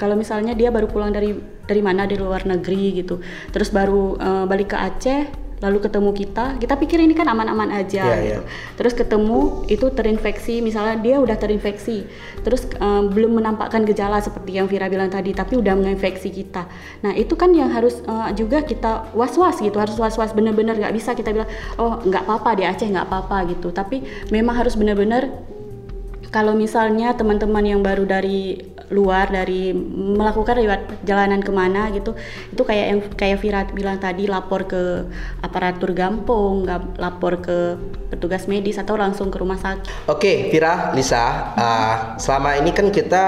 Kalau 0.00 0.16
misalnya 0.16 0.56
dia 0.56 0.72
baru 0.72 0.88
pulang 0.88 1.12
dari 1.12 1.36
dari 1.68 1.84
mana? 1.84 2.08
Dari 2.08 2.16
luar 2.16 2.48
negeri 2.48 3.04
gitu. 3.04 3.20
Terus 3.52 3.68
baru 3.68 4.16
uh, 4.16 4.44
balik 4.48 4.72
ke 4.72 4.78
Aceh 4.80 5.46
lalu 5.56 5.88
ketemu 5.88 6.10
kita 6.12 6.60
kita 6.60 6.74
pikir 6.76 7.00
ini 7.00 7.16
kan 7.16 7.24
aman-aman 7.32 7.72
aja 7.72 8.04
Iya, 8.04 8.16
gitu. 8.20 8.28
iya. 8.28 8.38
terus 8.76 8.92
ketemu 8.92 9.64
itu 9.72 9.88
terinfeksi 9.88 10.60
misalnya 10.60 11.00
dia 11.00 11.16
udah 11.16 11.36
terinfeksi. 11.40 12.04
Terus 12.44 12.68
eh, 12.68 13.02
belum 13.08 13.40
menampakkan 13.40 13.88
gejala 13.88 14.20
seperti 14.20 14.60
yang 14.60 14.68
Vira 14.68 14.86
bilang 14.92 15.08
tadi 15.08 15.32
tapi 15.32 15.56
udah 15.56 15.72
menginfeksi 15.72 16.28
kita. 16.28 16.68
Nah 17.02 17.16
itu 17.16 17.32
kan 17.40 17.56
yang 17.56 17.72
harus 17.72 18.04
eh, 18.04 18.30
juga 18.36 18.60
kita 18.62 19.16
was-was 19.16 19.56
gitu 19.64 19.80
harus 19.80 19.96
was-was. 19.96 20.36
Bener-bener 20.36 20.76
nggak 20.76 20.92
bisa 20.92 21.16
kita 21.16 21.32
bilang 21.32 21.48
oh 21.80 22.04
nggak 22.04 22.28
apa-apa 22.28 22.50
di 22.60 22.64
Aceh 22.68 22.86
nggak 22.86 23.08
apa-apa 23.08 23.48
gitu. 23.56 23.72
Tapi 23.72 24.04
memang 24.28 24.60
harus 24.60 24.76
bener-bener 24.76 25.32
kalau 26.30 26.54
misalnya 26.54 27.14
teman-teman 27.14 27.64
yang 27.64 27.80
baru 27.82 28.04
dari 28.06 28.58
luar 28.90 29.26
dari 29.34 29.74
melakukan 30.14 30.62
riwayat 30.62 30.82
perjalanan 30.86 31.42
ke 31.42 31.50
mana 31.50 31.90
gitu 31.90 32.14
itu 32.54 32.62
kayak 32.62 32.86
yang 32.86 33.00
kayak 33.18 33.38
Vira 33.42 33.60
bilang 33.74 33.98
tadi 33.98 34.30
lapor 34.30 34.70
ke 34.70 35.10
aparatur 35.42 35.90
gampong 35.90 36.62
nggak 36.62 37.02
lapor 37.02 37.42
ke 37.42 37.74
petugas 38.14 38.46
medis 38.46 38.78
atau 38.78 38.94
langsung 38.94 39.34
ke 39.34 39.42
rumah 39.42 39.58
sakit 39.58 40.06
Oke, 40.06 40.54
Vira, 40.54 40.94
Lisa, 40.94 41.54
uh, 41.58 41.96
selama 42.14 42.54
ini 42.62 42.70
kan 42.70 42.94
kita 42.94 43.24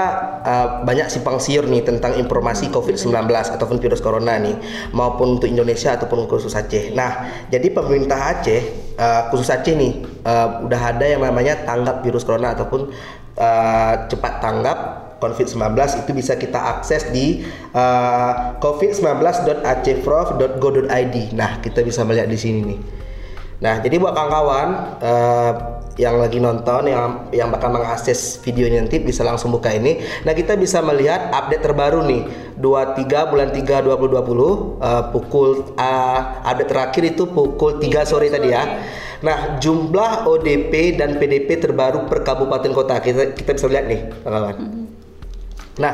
uh, 0.47 0.67
banyak 0.87 1.11
simpang 1.11 1.35
siur 1.43 1.67
nih 1.67 1.83
tentang 1.83 2.15
informasi 2.15 2.71
COVID-19 2.71 3.27
ataupun 3.27 3.83
virus 3.83 3.99
corona 3.99 4.39
nih, 4.39 4.55
maupun 4.95 5.35
untuk 5.35 5.51
Indonesia 5.51 5.99
ataupun 5.99 6.23
khusus 6.31 6.55
Aceh. 6.55 6.95
Nah, 6.95 7.27
jadi 7.51 7.67
pemerintah 7.75 8.31
Aceh, 8.31 8.95
uh, 8.95 9.27
khusus 9.27 9.51
Aceh 9.51 9.75
nih, 9.75 10.18
uh, 10.25 10.59
udah 10.65 10.81
ada 10.95 11.05
yang 11.05 11.21
namanya 11.21 11.55
tanggap 11.63 12.03
virus 12.03 12.25
corona 12.25 12.49
ataupun 12.55 12.91
uh, 13.39 13.95
cepat 14.07 14.41
tanggap 14.41 14.77
COVID-19 15.19 15.75
itu 16.07 16.15
bisa 16.15 16.39
kita 16.39 16.79
akses 16.79 17.11
di 17.11 17.43
uh, 17.75 18.55
covid19.acehprof.go.id. 18.63 21.15
Nah, 21.35 21.59
kita 21.59 21.83
bisa 21.83 22.07
melihat 22.07 22.31
di 22.31 22.39
sini 22.39 22.63
nih. 22.63 22.79
Nah, 23.59 23.83
jadi 23.83 23.99
buat 23.99 24.15
kawan-kawan 24.15 24.67
eh, 25.03 25.51
yang 25.99 26.15
lagi 26.15 26.39
nonton 26.39 26.87
yang 26.87 27.27
yang 27.35 27.51
bakal 27.51 27.75
mengakses 27.75 28.39
videonya 28.39 28.87
nanti 28.87 29.03
bisa 29.03 29.27
langsung 29.27 29.51
buka 29.51 29.75
ini. 29.75 29.99
Nah, 30.23 30.31
kita 30.31 30.55
bisa 30.55 30.79
melihat 30.79 31.27
update 31.35 31.67
terbaru 31.67 32.07
nih 32.07 32.23
23 32.55 33.03
bulan 33.27 33.51
3 33.51 33.83
2020 33.83 34.79
eh, 34.79 35.03
pukul 35.11 35.75
eh, 35.75 36.19
update 36.47 36.71
terakhir 36.71 37.03
itu 37.03 37.27
pukul 37.27 37.83
3 37.83 38.07
sore 38.07 38.31
tadi 38.31 38.47
ya. 38.47 38.63
Nah, 39.19 39.59
jumlah 39.59 40.23
ODP 40.31 40.95
dan 40.95 41.19
PDP 41.19 41.59
terbaru 41.59 42.07
per 42.07 42.23
kabupaten 42.23 42.71
kota 42.71 43.03
kita 43.03 43.35
kita 43.35 43.51
bisa 43.51 43.67
lihat 43.67 43.85
nih, 43.91 43.99
kawan-kawan. 44.23 44.87
Nah, 45.79 45.93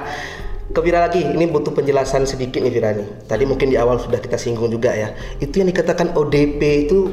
ke 0.70 0.80
Vira 0.82 1.10
lagi, 1.10 1.26
ini 1.26 1.50
butuh 1.50 1.74
penjelasan 1.74 2.30
sedikit 2.30 2.62
nih 2.62 2.70
Vira 2.70 2.94
nih. 2.94 3.06
Tadi 3.26 3.44
mungkin 3.50 3.74
di 3.74 3.78
awal 3.82 3.98
sudah 3.98 4.22
kita 4.22 4.38
singgung 4.38 4.70
juga 4.70 4.94
ya. 4.94 5.10
Itu 5.42 5.58
yang 5.58 5.74
dikatakan 5.74 6.14
ODP 6.14 6.90
itu 6.90 7.10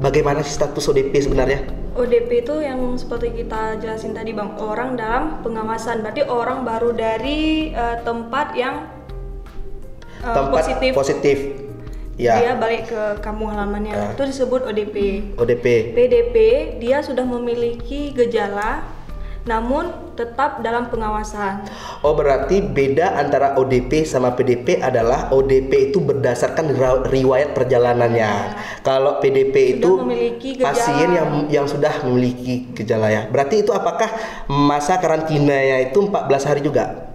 bagaimana 0.00 0.40
sih 0.40 0.56
status 0.56 0.88
ODP 0.88 1.12
sebenarnya? 1.20 1.60
ODP 1.98 2.46
itu 2.46 2.64
yang 2.64 2.96
seperti 2.96 3.44
kita 3.44 3.76
jelasin 3.82 4.14
tadi 4.14 4.30
bang 4.30 4.54
orang 4.56 4.94
dalam 4.94 5.42
pengawasan 5.42 6.00
berarti 6.00 6.22
orang 6.24 6.62
baru 6.62 6.94
dari 6.94 7.74
eh, 7.74 7.96
tempat 8.06 8.54
yang 8.54 8.86
eh, 10.22 10.32
Tempat 10.32 10.52
positif 10.56 10.90
positif. 10.96 11.67
Dia 12.18 12.34
Ya, 12.42 12.52
balik 12.52 12.90
ke 12.90 13.02
kampung 13.18 13.48
halamannya 13.48 13.94
Ah. 13.94 14.10
itu 14.10 14.26
disebut 14.26 14.66
ODP 14.66 14.96
ODP. 15.34 15.94
PDP 15.94 16.36
dia 16.76 16.98
sudah 16.98 17.22
memiliki 17.22 18.10
gejala 18.10 18.82
namun 19.44 19.86
tetap 20.12 20.60
dalam 20.60 20.90
pengawasan 20.92 21.62
Oh, 21.98 22.12
berarti 22.12 22.60
beda 22.60 23.16
antara 23.16 23.54
ODP 23.54 24.02
sama 24.02 24.34
PDP 24.34 24.76
adalah 24.78 25.30
ODP 25.30 25.88
itu 25.88 25.98
berdasarkan 25.98 26.74
riwayat 27.06 27.54
perjalanannya. 27.54 28.28
Kalau 28.82 29.18
PDP 29.18 29.54
Sudah 29.54 29.78
itu 29.78 29.90
memiliki 29.96 30.50
gejala. 30.52 30.66
pasien 30.68 31.08
yang 31.12 31.28
yang 31.48 31.66
sudah 31.66 32.02
memiliki 32.04 32.66
gejala 32.72 33.08
ya. 33.08 33.22
Berarti 33.26 33.62
itu 33.62 33.70
apakah 33.70 34.10
masa 34.48 34.98
karantinanya 34.98 35.86
itu 35.86 35.98
14 35.98 36.44
hari 36.44 36.60
juga? 36.60 37.08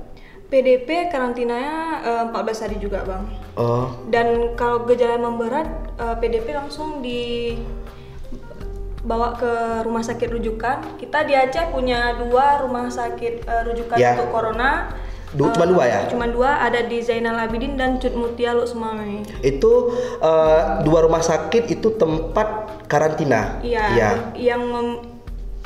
PDP 0.48 1.10
karantinanya 1.10 1.76
eh, 2.02 2.24
14 2.30 2.64
hari 2.64 2.78
juga 2.78 3.04
bang 3.04 3.24
Oh, 3.54 3.86
dan 4.08 4.58
kalau 4.58 4.82
gejala 4.84 5.16
memberat 5.16 5.70
eh, 5.96 6.16
PDP 6.18 6.54
langsung 6.54 7.00
di 7.00 7.54
bawa 9.00 9.36
ke 9.36 9.52
rumah 9.84 10.00
sakit 10.00 10.32
rujukan 10.32 10.96
kita 10.96 11.22
di 11.22 11.36
Aceh 11.36 11.70
punya 11.70 12.16
dua 12.18 12.64
rumah 12.64 12.88
sakit 12.88 13.44
eh, 13.44 13.62
rujukan 13.64 13.98
Ya. 13.98 14.16
untuk 14.16 14.32
corona 14.32 14.90
Du- 15.30 15.46
Eh, 15.46 15.52
cuma 15.52 15.66
dua 15.66 15.84
ya? 15.84 16.00
cuma 16.08 16.26
dua 16.26 16.62
ada 16.62 16.82
di 16.82 16.98
Zainal 17.00 17.34
Abidin 17.36 17.74
dan 17.74 17.98
Cut 17.98 18.14
Mutia 18.14 18.54
Luk 18.54 18.66
Semame 18.66 19.26
itu 19.44 19.74
eh, 20.18 20.62
dua 20.82 21.00
rumah 21.02 21.22
sakit 21.22 21.68
itu 21.70 21.94
tempat 21.94 22.48
karantina. 22.86 23.58
iya 23.60 23.86
Iya. 23.92 24.10
yang 24.36 24.62
mem- 24.64 25.02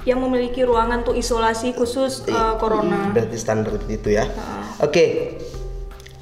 yang 0.04 0.20
memiliki 0.20 0.64
ruangan 0.64 1.04
untuk 1.04 1.14
isolasi 1.14 1.72
khusus 1.72 2.24
eh, 2.26 2.54
corona 2.58 3.12
Berarti 3.12 3.36
standar 3.36 3.76
itu 3.86 4.08
ya. 4.10 4.24
Oke. 4.80 5.36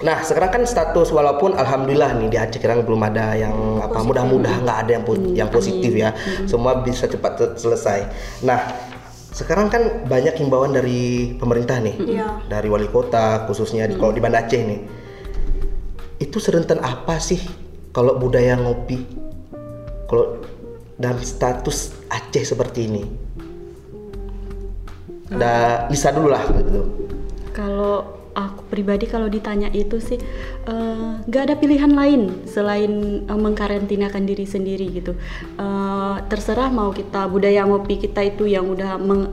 Nah, 0.03 0.19
sekarang 0.27 0.51
kan 0.51 0.63
status 0.67 1.07
walaupun 1.15 1.55
alhamdulillah 1.55 2.19
nih 2.19 2.27
di 2.27 2.35
Aceh 2.35 2.59
sekarang 2.59 2.83
belum 2.83 2.99
ada 3.07 3.31
yang 3.31 3.79
apa 3.79 4.03
mudah-mudahan 4.03 4.67
nggak 4.67 4.79
ada 4.83 4.91
yang 4.91 5.05
po- 5.07 5.31
yang 5.31 5.47
positif 5.47 5.95
ya. 5.95 6.11
Semua 6.43 6.83
bisa 6.83 7.07
cepat 7.07 7.55
selesai. 7.55 8.11
Nah, 8.43 8.59
sekarang 9.31 9.71
kan 9.71 10.03
banyak 10.03 10.35
himbauan 10.35 10.75
dari 10.75 11.31
pemerintah 11.39 11.79
nih. 11.79 11.95
Iya. 11.95 12.27
Dari 12.51 12.67
wali 12.67 12.91
kota 12.91 13.47
khususnya 13.47 13.87
di 13.87 13.95
kalau 13.95 14.11
di 14.11 14.19
Banda 14.19 14.43
Aceh 14.43 14.59
nih. 14.59 14.79
Itu 16.19 16.43
serentan 16.43 16.83
apa 16.83 17.15
sih 17.23 17.39
kalau 17.95 18.19
budaya 18.19 18.59
ngopi? 18.59 18.99
Kalau 20.11 20.43
dalam 20.99 21.23
status 21.23 21.95
Aceh 22.11 22.43
seperti 22.43 22.79
ini? 22.91 23.03
Da, 25.31 25.87
Lisa 25.87 26.11
dulu 26.11 26.35
lah 26.35 26.43
gitu. 26.51 26.83
Kalau 27.55 28.24
pribadi 28.67 29.05
kalau 29.05 29.29
ditanya 29.29 29.69
itu 29.71 30.01
sih 30.01 30.19
eh, 30.67 31.11
nggak 31.25 31.43
ada 31.51 31.55
pilihan 31.55 31.91
lain 31.91 32.45
selain 32.49 33.23
eh, 33.25 33.39
mengkarantinakan 33.39 34.25
diri 34.25 34.45
sendiri 34.45 34.87
gitu. 34.91 35.13
Eh, 35.57 36.15
terserah 36.27 36.69
mau 36.73 36.89
kita 36.91 37.29
budaya 37.29 37.63
ngopi 37.65 38.01
kita 38.01 38.21
itu 38.25 38.49
yang 38.49 38.67
udah 38.69 38.97
meng- 38.99 39.31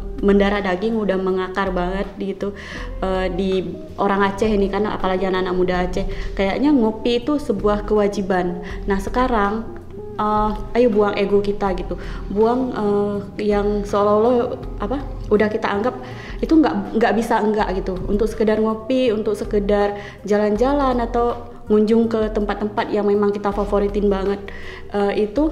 daging 0.63 0.95
udah 0.95 1.19
mengakar 1.19 1.75
banget 1.75 2.07
gitu 2.21 2.55
eh, 3.03 3.27
di 3.33 3.67
orang 3.99 4.23
Aceh 4.33 4.49
ini 4.49 4.71
kan 4.71 4.87
apalagi 4.87 5.27
anak-anak 5.27 5.55
muda 5.55 5.75
Aceh 5.85 6.07
kayaknya 6.39 6.71
ngopi 6.71 7.25
itu 7.25 7.37
sebuah 7.37 7.85
kewajiban. 7.85 8.63
Nah 8.87 8.99
sekarang 9.03 9.83
uh, 10.19 10.77
ayo 10.77 10.89
buang 10.93 11.15
ego 11.17 11.41
kita 11.41 11.73
gitu 11.79 11.97
buang 12.29 12.73
uh, 12.75 13.17
yang 13.41 13.85
seolah-olah 13.87 14.59
apa 14.83 14.99
udah 15.33 15.49
kita 15.49 15.69
anggap 15.69 15.97
itu 16.43 16.59
nggak 16.59 16.99
nggak 16.99 17.13
bisa 17.15 17.39
enggak 17.39 17.71
gitu. 17.79 17.95
Untuk 18.11 18.27
sekedar 18.27 18.59
ngopi 18.59 19.15
untuk 19.15 19.39
sekedar 19.39 19.95
jalan-jalan 20.27 20.99
atau 20.99 21.55
ngunjung 21.71 22.11
ke 22.11 22.35
tempat-tempat 22.35 22.91
yang 22.91 23.07
memang 23.07 23.31
kita 23.31 23.55
favoritin 23.55 24.11
banget 24.11 24.43
uh, 24.91 25.15
itu 25.15 25.49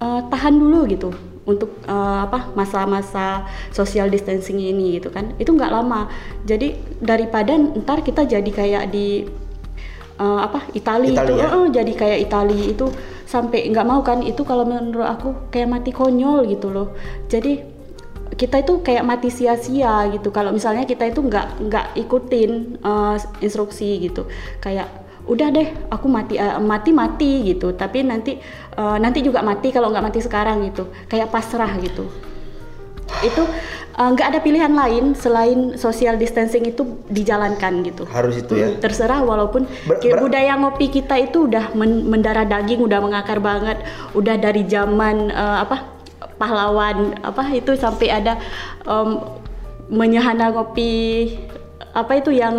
uh, 0.00 0.24
tahan 0.32 0.56
dulu 0.56 0.88
gitu 0.88 1.12
untuk 1.44 1.82
uh, 1.90 2.24
apa 2.24 2.54
masa-masa 2.54 3.44
social 3.74 4.08
distancing 4.08 4.58
ini 4.58 4.98
gitu 4.98 5.12
kan. 5.12 5.36
Itu 5.36 5.52
nggak 5.52 5.70
lama. 5.70 6.08
Jadi 6.48 6.74
daripada 7.02 7.52
ntar 7.78 8.00
kita 8.00 8.24
jadi 8.24 8.50
kayak 8.50 8.84
di 8.88 9.26
uh, 10.22 10.40
apa 10.46 10.70
Itali, 10.72 11.12
Itali 11.12 11.34
itu 11.34 11.42
ya? 11.42 11.48
"Eh, 11.50 11.66
jadi 11.68 11.92
kayak 11.92 12.18
Itali 12.30 12.58
itu 12.72 12.86
sampai 13.26 13.68
nggak 13.68 13.86
mau 13.86 14.00
kan. 14.06 14.22
Itu 14.22 14.46
kalau 14.46 14.64
menurut 14.64 15.04
aku 15.04 15.50
kayak 15.50 15.68
mati 15.68 15.90
konyol 15.90 16.46
gitu 16.46 16.70
loh. 16.70 16.94
Jadi 17.26 17.71
kita 18.32 18.64
itu 18.64 18.80
kayak 18.80 19.04
mati 19.04 19.28
sia-sia 19.28 20.08
gitu. 20.08 20.32
Kalau 20.32 20.50
misalnya 20.52 20.88
kita 20.88 21.04
itu 21.08 21.20
nggak 21.20 21.46
nggak 21.68 21.86
ikutin 22.00 22.80
uh, 22.80 23.16
instruksi 23.44 24.08
gitu. 24.08 24.24
Kayak 24.58 24.88
udah 25.22 25.48
deh 25.54 25.68
aku 25.92 26.10
mati 26.10 26.34
uh, 26.40 26.58
mati 26.58 26.90
mati 26.90 27.52
gitu. 27.52 27.76
Tapi 27.76 28.02
nanti 28.02 28.40
uh, 28.76 28.96
nanti 28.96 29.20
juga 29.20 29.44
mati 29.44 29.68
kalau 29.70 29.92
nggak 29.92 30.04
mati 30.04 30.20
sekarang 30.24 30.64
gitu. 30.64 30.88
Kayak 31.06 31.28
pasrah 31.28 31.70
gitu. 31.78 32.08
Itu 33.20 33.44
uh, 34.00 34.08
nggak 34.16 34.26
ada 34.32 34.40
pilihan 34.40 34.72
lain 34.72 35.12
selain 35.12 35.76
social 35.76 36.16
distancing 36.16 36.64
itu 36.64 37.04
dijalankan 37.12 37.84
gitu. 37.84 38.08
Harus 38.08 38.40
itu 38.40 38.56
ya. 38.56 38.80
terserah 38.80 39.20
walaupun 39.20 39.68
Ber- 39.84 40.00
ber- 40.00 40.24
budaya 40.24 40.56
ngopi 40.56 40.88
kita 40.88 41.20
itu 41.20 41.46
udah 41.46 41.76
men- 41.76 42.08
mendarah 42.08 42.48
daging 42.48 42.80
udah 42.80 42.98
mengakar 43.04 43.38
banget. 43.44 43.84
Udah 44.16 44.40
dari 44.40 44.64
zaman 44.64 45.28
eh, 45.28 45.58
apa 45.68 46.01
pahlawan 46.40 47.16
apa 47.20 47.42
itu 47.52 47.74
sampai 47.76 48.08
ada 48.12 48.38
em, 48.86 49.20
menyehana 49.92 50.52
ngopi 50.52 51.36
apa 51.92 52.20
itu 52.20 52.32
yang 52.32 52.56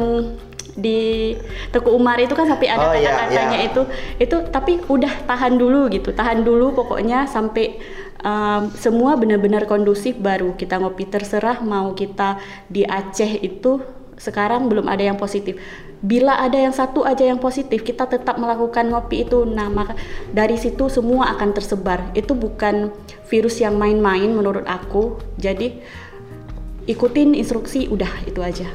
di 0.73 1.33
Teku 1.69 1.93
Umar 1.93 2.17
itu 2.17 2.33
kan 2.33 2.49
sampai 2.49 2.65
ada 2.65 2.89
Oh, 2.89 2.93
iya, 2.97 3.13
kata-katanya 3.13 3.59
iya. 3.61 3.69
itu 3.69 3.81
itu 4.17 4.35
tapi 4.49 4.81
udah 4.89 5.13
tahan 5.29 5.53
dulu 5.57 5.85
gitu 5.93 6.09
tahan 6.13 6.41
dulu 6.41 6.73
pokoknya 6.73 7.29
sampai 7.29 7.77
em, 8.25 8.61
semua 8.73 9.13
benar-benar 9.13 9.69
kondusif 9.69 10.17
baru 10.17 10.57
kita 10.57 10.81
ngopi 10.81 11.05
terserah 11.05 11.61
mau 11.61 11.93
kita 11.93 12.41
di 12.69 12.81
Aceh 12.85 13.37
itu 13.41 13.81
sekarang 14.23 14.71
belum 14.71 14.87
ada 14.87 15.03
yang 15.03 15.19
positif. 15.19 15.59
Bila 15.99 16.39
ada 16.39 16.55
yang 16.55 16.71
satu 16.71 17.03
aja 17.03 17.27
yang 17.27 17.43
positif, 17.43 17.83
kita 17.83 18.07
tetap 18.07 18.39
melakukan 18.39 18.87
ngopi 18.87 19.27
itu. 19.27 19.43
Nah, 19.43 19.67
maka 19.67 19.99
dari 20.31 20.55
situ 20.55 20.87
semua 20.87 21.35
akan 21.35 21.51
tersebar. 21.51 22.07
Itu 22.15 22.31
bukan 22.31 22.95
virus 23.27 23.59
yang 23.59 23.75
main-main 23.75 24.31
menurut 24.31 24.63
aku. 24.63 25.19
Jadi 25.35 25.83
ikutin 26.87 27.35
instruksi 27.35 27.91
udah 27.91 28.11
itu 28.23 28.39
aja. 28.39 28.67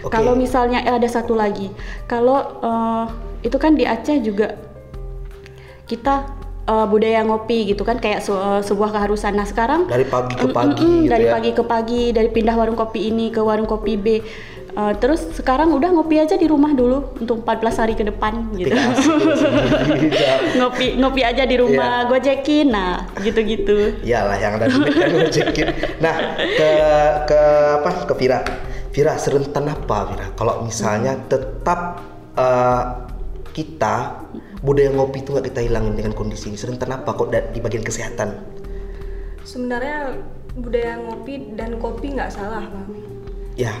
Oke. 0.00 0.16
Kalau 0.16 0.32
misalnya 0.32 0.80
eh, 0.80 0.96
ada 0.96 1.08
satu 1.08 1.36
lagi, 1.36 1.68
kalau 2.08 2.40
eh, 2.64 3.04
itu 3.44 3.56
kan 3.60 3.76
di 3.76 3.84
Aceh 3.84 4.24
juga 4.24 4.56
kita 5.84 6.24
eh, 6.70 6.86
budaya 6.86 7.26
ngopi 7.26 7.74
gitu 7.74 7.82
kan 7.82 7.98
kayak 7.98 8.22
se- 8.22 8.30
eh, 8.30 8.62
sebuah 8.62 8.94
keharusan. 8.94 9.34
Nah 9.34 9.44
sekarang 9.44 9.90
Dari 9.90 10.06
pagi 10.06 10.34
ke 10.38 10.46
pagi 10.48 10.86
mm, 10.86 10.86
mm, 10.86 11.02
gitu 11.02 11.10
dari 11.10 11.26
ya. 11.26 11.32
pagi 11.34 11.50
ke 11.50 11.62
pagi, 11.66 12.02
dari 12.14 12.28
pindah 12.30 12.54
warung 12.54 12.78
kopi 12.78 13.10
ini 13.10 13.28
ke 13.28 13.42
warung 13.42 13.66
kopi 13.66 13.98
B. 13.98 14.06
Eh, 14.70 14.94
terus 15.02 15.26
sekarang 15.34 15.74
udah 15.74 15.90
ngopi 15.90 16.22
aja 16.22 16.38
di 16.38 16.46
rumah 16.46 16.70
dulu 16.70 17.18
untuk 17.18 17.42
14 17.42 17.74
hari 17.74 17.98
ke 17.98 18.06
depan 18.06 18.54
gitu. 18.54 18.70
Ngopi 20.62 20.94
ngopi 20.94 21.22
aja 21.26 21.42
di 21.42 21.56
rumah, 21.58 22.06
gojekin. 22.06 22.70
Nah, 22.70 23.10
gitu-gitu. 23.18 23.98
Iyalah 24.06 24.38
yang 24.38 24.52
ada 24.58 24.70
kan 24.70 25.10
ngejekin. 25.10 25.74
Nah, 25.98 26.14
ke 26.38 26.70
ke 27.26 27.40
apa? 27.82 27.90
Ke 28.06 28.14
Vira. 28.14 28.38
Vira 28.90 29.14
serentan 29.18 29.66
apa 29.66 30.14
Vira? 30.14 30.26
Kalau 30.34 30.62
misalnya 30.62 31.18
tetap 31.26 31.98
eh, 32.34 32.82
kita 33.50 33.94
budaya 34.60 34.90
ngopi 34.90 35.20
itu 35.20 35.32
nggak 35.32 35.46
kita 35.48 35.60
hilangin 35.62 35.94
dengan 35.94 36.12
kondisi 36.12 36.48
ini. 36.48 36.56
Serentan 36.56 36.92
apa 36.92 37.10
kok 37.10 37.28
di 37.32 37.58
bagian 37.58 37.80
kesehatan? 37.80 38.36
Sebenarnya 39.42 40.20
budaya 40.52 41.00
ngopi 41.00 41.56
dan 41.56 41.78
kopi 41.78 42.12
nggak 42.12 42.30
salah 42.30 42.62
bang. 42.62 42.88
Ya. 43.56 43.74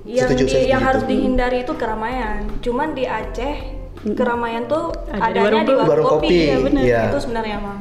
Yang, 0.00 0.26
setuju, 0.26 0.42
di- 0.42 0.50
saya 0.50 0.64
yang 0.66 0.82
harus 0.82 1.04
dihindari 1.04 1.62
itu 1.62 1.72
keramaian. 1.76 2.46
Cuman 2.60 2.94
di 2.94 3.04
Aceh 3.04 3.76
keramaian 4.16 4.64
tuh 4.64 4.96
Ada 5.06 5.12
di 5.12 5.20
adanya 5.20 5.44
warung 5.44 5.60
di 5.60 5.72
warung, 5.72 5.88
Warung 5.88 6.06
kopi. 6.08 6.26
kopi, 6.26 6.40
Ya, 6.40 6.56
bener. 6.58 6.82
iya. 6.82 7.02
Itu 7.10 7.18
sebenarnya 7.20 7.56
bang. 7.60 7.80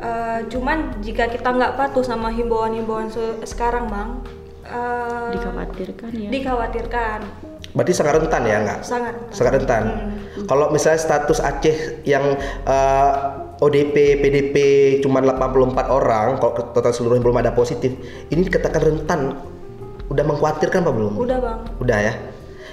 Eh, 0.00 0.38
cuman 0.48 0.78
jika 1.04 1.28
kita 1.28 1.48
nggak 1.50 1.76
patuh 1.76 2.00
sama 2.00 2.32
himbauan-himbauan 2.32 3.12
se- 3.12 3.36
sekarang 3.44 3.84
bang, 3.84 4.08
eh, 4.64 5.30
Dikhawatirkan 5.36 6.10
ya. 6.10 6.28
dikhawatirkan 6.32 7.20
Berarti 7.70 7.92
sangat 7.92 8.14
rentan 8.16 8.42
ya 8.42 8.56
nggak? 8.64 8.80
sangat. 8.80 9.14
Sangat 9.28 9.52
rentan. 9.60 9.84
Kalau 10.46 10.70
misalnya 10.72 11.00
status 11.00 11.40
Aceh 11.42 12.04
yang 12.06 12.38
eh, 12.64 13.12
ODP, 13.60 14.20
PDP 14.24 14.56
cuma 15.04 15.20
84 15.20 15.92
orang, 15.92 16.40
kalau 16.40 16.52
total 16.72 16.92
seluruhnya 16.96 17.20
belum 17.20 17.38
ada 17.44 17.52
positif, 17.52 17.92
ini 18.32 18.46
dikatakan 18.48 18.80
rentan. 18.80 19.20
Udah 20.08 20.24
mengkhawatirkan 20.26 20.82
apa 20.82 20.92
belum? 20.96 21.12
Udah 21.20 21.38
bang. 21.38 21.58
Udah 21.78 21.98
ya. 22.00 22.14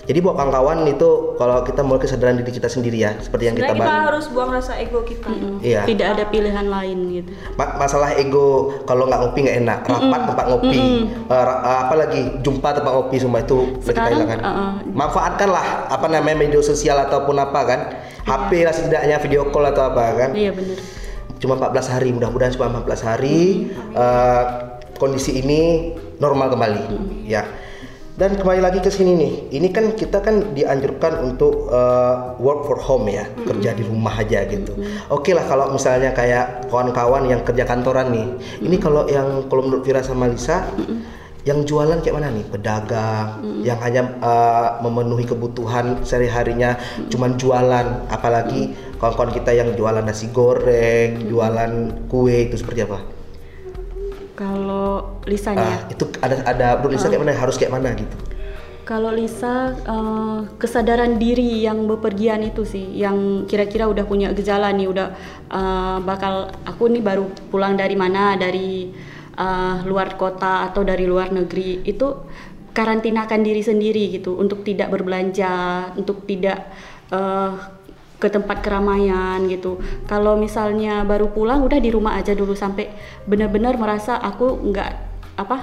Jadi 0.08 0.24
buat 0.24 0.34
kawan-kawan 0.34 0.88
itu 0.88 1.10
kalau 1.36 1.62
kita 1.62 1.84
mulai 1.84 2.00
kesadaran 2.00 2.40
diri 2.40 2.48
kita 2.50 2.66
sendiri 2.66 2.96
ya, 2.98 3.12
seperti 3.20 3.44
yang 3.44 3.56
kita 3.56 3.68
Sebenarnya 3.68 3.84
kita 3.84 3.92
bahas. 3.92 4.08
harus 4.08 4.26
buang 4.32 4.52
rasa 4.56 4.80
ego 4.80 5.04
kita. 5.04 5.28
Iya. 5.60 5.84
Tidak 5.84 6.08
ada 6.08 6.24
pilihan 6.26 6.64
lain 6.64 6.98
gitu. 7.12 7.30
Ma- 7.54 7.76
masalah 7.76 8.16
ego 8.16 8.72
kalau 8.84 9.04
nggak 9.04 9.20
ngopi 9.20 9.40
nggak 9.44 9.58
enak, 9.60 9.80
rapat 9.84 10.22
tempat 10.26 10.46
ngopi, 10.48 10.80
Eh, 11.28 11.44
ra- 11.44 11.60
eh, 11.60 11.78
apalagi 11.84 12.22
jumpa 12.40 12.72
tempat 12.72 12.88
ngopi 12.90 13.20
semua 13.20 13.44
itu 13.44 13.60
udah 13.60 13.76
kita 13.76 13.84
Sekarang, 13.84 14.12
hilangkan. 14.16 14.40
uh, 14.40 14.48
uh. 14.48 14.72
Manfaatkanlah 14.88 15.66
apa 15.92 16.06
namanya 16.08 16.38
media 16.40 16.62
sosial 16.62 16.96
ataupun 16.98 17.36
apa 17.36 17.60
kan, 17.68 17.80
HP 18.24 18.64
lah 18.64 18.72
setidaknya 18.72 19.20
video 19.20 19.52
call 19.52 19.68
atau 19.68 19.92
apa 19.92 20.04
kan. 20.16 20.30
Iya 20.32 20.56
benar. 20.56 20.80
Cuma 21.38 21.54
14 21.54 21.84
hari, 21.86 22.10
mudah-mudahan 22.10 22.50
cuma 22.50 22.72
14 22.72 23.04
hari 23.04 23.68
eh, 23.92 24.44
kondisi 24.96 25.36
ini 25.36 25.92
normal 26.18 26.48
kembali, 26.48 26.84
ya. 27.28 27.44
Dan 28.18 28.34
kembali 28.34 28.66
lagi 28.66 28.82
ke 28.82 28.90
sini 28.90 29.14
nih, 29.14 29.34
ini 29.62 29.70
kan 29.70 29.94
kita 29.94 30.26
kan 30.26 30.58
dianjurkan 30.58 31.22
untuk 31.22 31.70
eh, 31.70 32.34
work 32.42 32.66
for 32.66 32.82
home 32.82 33.14
ya, 33.14 33.30
kerja 33.46 33.78
di 33.78 33.86
rumah 33.86 34.10
aja 34.18 34.42
gitu. 34.50 34.74
Oke 35.14 35.38
lah 35.38 35.46
kalau 35.46 35.70
misalnya 35.70 36.18
kayak 36.18 36.66
kawan-kawan 36.66 37.30
yang 37.30 37.46
kerja 37.46 37.62
kantoran 37.70 38.10
nih, 38.10 38.26
ini 38.66 38.82
kalau 38.82 39.06
yang 39.06 39.46
kalau 39.46 39.70
menurut 39.70 39.86
Vira 39.86 40.02
sama 40.02 40.26
Lisa, 40.26 40.66
yang 41.46 41.62
jualan 41.62 42.02
kayak 42.02 42.18
mana 42.18 42.34
nih? 42.34 42.46
Pedagang 42.50 43.38
yang 43.62 43.78
hanya 43.86 44.10
eh, 44.18 44.70
memenuhi 44.82 45.22
kebutuhan 45.30 46.02
sehari-harinya, 46.02 46.74
cuman 47.14 47.38
jualan, 47.38 48.10
apalagi 48.10 48.74
kawan-kawan 48.98 49.30
kita 49.30 49.54
yang 49.54 49.78
jualan 49.78 50.02
nasi 50.02 50.34
goreng, 50.34 51.22
jualan 51.30 51.94
kue 52.10 52.50
itu 52.50 52.58
seperti 52.58 52.82
apa? 52.82 53.17
Kalau 54.38 55.18
Lisanya 55.26 55.66
Ah, 55.66 55.78
itu 55.90 56.06
ada 56.22 56.36
ada 56.46 56.68
menurut 56.78 56.94
Lisa 56.94 57.10
kayak 57.10 57.22
mana? 57.26 57.34
Harus 57.34 57.56
kayak 57.58 57.74
mana 57.74 57.90
gitu? 57.98 58.16
Kalau 58.86 59.12
Lisa 59.12 59.76
eh, 59.84 60.40
kesadaran 60.62 61.18
diri 61.20 61.66
yang 61.66 61.90
bepergian 61.90 62.40
itu 62.46 62.64
sih 62.64 62.86
yang 62.96 63.44
kira-kira 63.50 63.90
udah 63.90 64.06
punya 64.08 64.32
gejala 64.32 64.70
nih 64.72 64.88
udah 64.88 65.08
eh, 65.52 65.98
bakal 66.06 66.54
aku 66.64 66.88
nih 66.94 67.04
baru 67.04 67.26
pulang 67.52 67.74
dari 67.76 67.98
mana 67.98 68.38
dari 68.38 68.94
eh, 69.36 69.76
luar 69.90 70.16
kota 70.16 70.70
atau 70.70 70.86
dari 70.86 71.04
luar 71.10 71.34
negeri 71.34 71.82
itu 71.84 72.08
karantinakan 72.72 73.42
diri 73.42 73.66
sendiri 73.66 74.22
gitu 74.22 74.38
untuk 74.38 74.62
tidak 74.62 74.94
berbelanja 74.94 75.92
untuk 75.98 76.24
tidak 76.30 76.70
eh, 77.12 77.52
ke 78.18 78.28
tempat 78.34 78.66
keramaian 78.66 79.46
gitu. 79.46 79.78
Kalau 80.10 80.34
misalnya 80.36 81.06
baru 81.06 81.30
pulang 81.30 81.62
udah 81.62 81.78
di 81.78 81.94
rumah 81.94 82.18
aja 82.18 82.34
dulu 82.34 82.58
sampai 82.58 82.90
benar-benar 83.30 83.78
merasa 83.78 84.18
aku 84.18 84.58
nggak 84.74 84.90
apa 85.38 85.58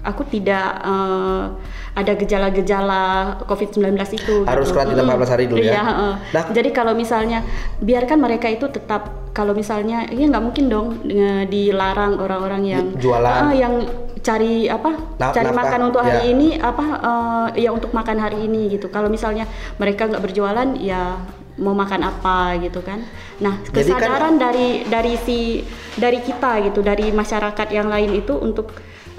aku 0.00 0.24
tidak 0.32 0.80
eh, 0.80 1.44
ada 1.92 2.12
gejala-gejala 2.16 3.02
COVID-19 3.44 3.84
itu. 4.16 4.34
Harus 4.48 4.72
gitu. 4.72 4.80
karantina 4.80 5.04
Mm-mm. 5.04 5.20
14 5.20 5.34
hari 5.36 5.44
dulu 5.44 5.60
ya? 5.60 5.72
Iya, 5.76 5.82
heeh. 5.84 6.14
Nah. 6.32 6.44
Jadi 6.48 6.70
kalau 6.72 6.92
misalnya 6.96 7.44
biarkan 7.84 8.16
mereka 8.16 8.48
itu 8.48 8.64
tetap 8.72 9.32
kalau 9.36 9.52
misalnya 9.52 10.08
ya 10.08 10.24
nggak 10.26 10.40
mungkin 10.44 10.64
dong 10.72 10.88
eh, 11.04 11.44
dilarang 11.44 12.16
orang-orang 12.16 12.62
yang 12.64 12.84
Jualan. 12.96 13.28
Ah, 13.28 13.52
yang 13.52 13.84
cari 14.20 14.68
apa 14.68 15.16
Na- 15.16 15.32
cari 15.32 15.48
nafkah, 15.48 15.64
makan 15.64 15.80
untuk 15.88 16.02
hari 16.04 16.24
ya. 16.28 16.32
ini 16.32 16.48
apa 16.56 16.84
eh, 16.96 17.68
ya 17.68 17.70
untuk 17.76 17.92
makan 17.92 18.16
hari 18.16 18.48
ini 18.48 18.72
gitu. 18.72 18.88
Kalau 18.88 19.12
misalnya 19.12 19.44
mereka 19.76 20.08
nggak 20.08 20.22
berjualan 20.24 20.68
ya 20.80 21.20
mau 21.60 21.76
makan 21.76 22.00
apa 22.08 22.56
gitu 22.58 22.80
kan. 22.80 23.04
Nah, 23.44 23.60
Jadi 23.68 23.92
kan- 23.92 24.00
kesadaran 24.00 24.34
dari 24.40 24.88
dari 24.88 25.14
si 25.20 25.60
dari 26.00 26.24
kita 26.24 26.64
gitu, 26.64 26.80
dari 26.80 27.12
masyarakat 27.12 27.68
yang 27.68 27.92
lain 27.92 28.16
itu 28.16 28.32
untuk 28.40 28.72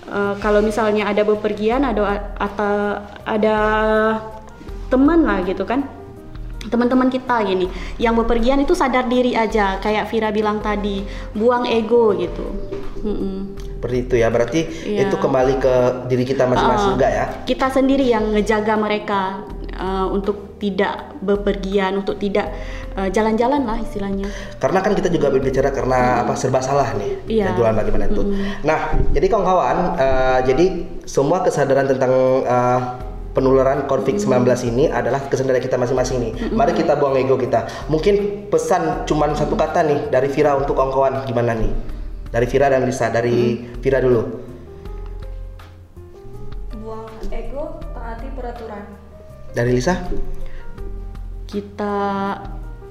eh, 0.09 0.35
kalau 0.41 0.59
misalnya 0.65 1.05
ada 1.05 1.21
bepergian 1.21 1.85
ada 1.85 2.33
atau 2.41 2.97
ada 3.23 3.57
teman 4.89 5.21
lah 5.23 5.45
gitu 5.45 5.63
kan. 5.63 5.85
Teman-teman 6.61 7.09
kita 7.09 7.41
gini, 7.41 7.65
yang 7.97 8.13
bepergian 8.13 8.61
itu 8.61 8.77
sadar 8.77 9.09
diri 9.09 9.33
aja, 9.33 9.81
kayak 9.81 10.05
Vira 10.13 10.29
bilang 10.29 10.61
tadi, 10.61 11.01
buang 11.33 11.65
ego 11.65 12.13
gitu. 12.13 12.45
Mm-mm. 13.01 13.57
Seperti 13.81 13.97
itu 14.05 14.15
ya. 14.21 14.29
Berarti 14.29 14.61
Iya. 14.85 15.09
itu 15.09 15.17
kembali 15.17 15.57
ke 15.57 15.73
diri 16.05 16.21
kita 16.21 16.45
masing-masing 16.45 16.93
Uh, 16.93 16.95
enggak 17.01 17.11
ya? 17.17 17.25
Kita 17.49 17.65
sendiri 17.73 18.05
yang 18.05 18.29
ngejaga 18.29 18.77
mereka 18.77 19.41
uh, 19.73 20.05
untuk 20.13 20.50
tidak 20.61 21.17
bepergian, 21.25 22.05
untuk 22.05 22.21
tidak 22.21 22.53
uh, 22.93 23.09
jalan-jalan 23.09 23.65
lah 23.65 23.81
istilahnya. 23.81 24.29
Karena 24.61 24.85
kan 24.85 24.93
kita 24.93 25.09
juga 25.09 25.33
berbicara 25.33 25.73
karena 25.73 26.21
apa 26.21 26.37
serba 26.37 26.61
salah 26.61 26.93
nih 26.93 27.41
dan 27.41 27.57
jualan 27.57 27.73
bagaimana 27.73 28.05
itu. 28.05 28.21
Nah, 28.61 28.93
jadi 29.09 29.25
kawan-kawan, 29.25 29.77
eh, 29.97 30.39
jadi 30.45 30.65
semua 31.09 31.41
kesadaran 31.41 31.89
tentang 31.89 32.13
eh, 32.45 32.79
penularan 33.31 33.87
COVID-19 33.87 34.43
ini 34.69 34.91
adalah 34.91 35.23
kesadaran 35.31 35.63
kita 35.63 35.79
masing-masing 35.79 36.17
nih. 36.19 36.33
Mari 36.51 36.75
kita 36.75 36.99
buang 36.99 37.15
ego 37.17 37.39
kita. 37.39 37.67
Mungkin 37.87 38.47
pesan 38.51 39.07
cuman 39.07 39.33
satu 39.33 39.55
kata 39.55 39.81
nih 39.87 39.99
dari 40.11 40.27
Vira 40.29 40.55
untuk 40.59 40.75
kawan-kawan 40.75 41.25
gimana 41.25 41.55
nih? 41.55 41.71
Dari 42.31 42.47
Vira 42.47 42.71
dan 42.71 42.87
Lisa, 42.87 43.11
dari 43.11 43.59
Vira 43.79 43.99
dulu. 43.99 44.21
Buang 46.79 47.07
ego, 47.31 47.79
taati 47.95 48.27
peraturan. 48.35 48.83
Dari 49.51 49.71
Lisa? 49.75 49.99
Kita 51.51 51.95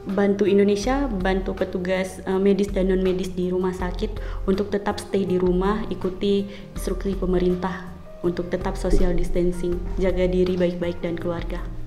bantu 0.05 0.45
Indonesia, 0.45 1.09
bantu 1.09 1.57
petugas 1.57 2.21
uh, 2.29 2.37
medis 2.37 2.69
dan 2.69 2.93
non 2.93 3.01
medis 3.01 3.33
di 3.33 3.49
rumah 3.49 3.73
sakit 3.73 4.45
untuk 4.45 4.69
tetap 4.69 5.01
stay 5.01 5.25
di 5.25 5.41
rumah, 5.41 5.85
ikuti 5.89 6.45
instruksi 6.77 7.17
pemerintah 7.17 7.89
untuk 8.21 8.53
tetap 8.53 8.77
social 8.77 9.17
distancing, 9.17 9.81
jaga 9.97 10.29
diri 10.29 10.61
baik-baik 10.61 11.01
dan 11.01 11.17
keluarga. 11.17 11.80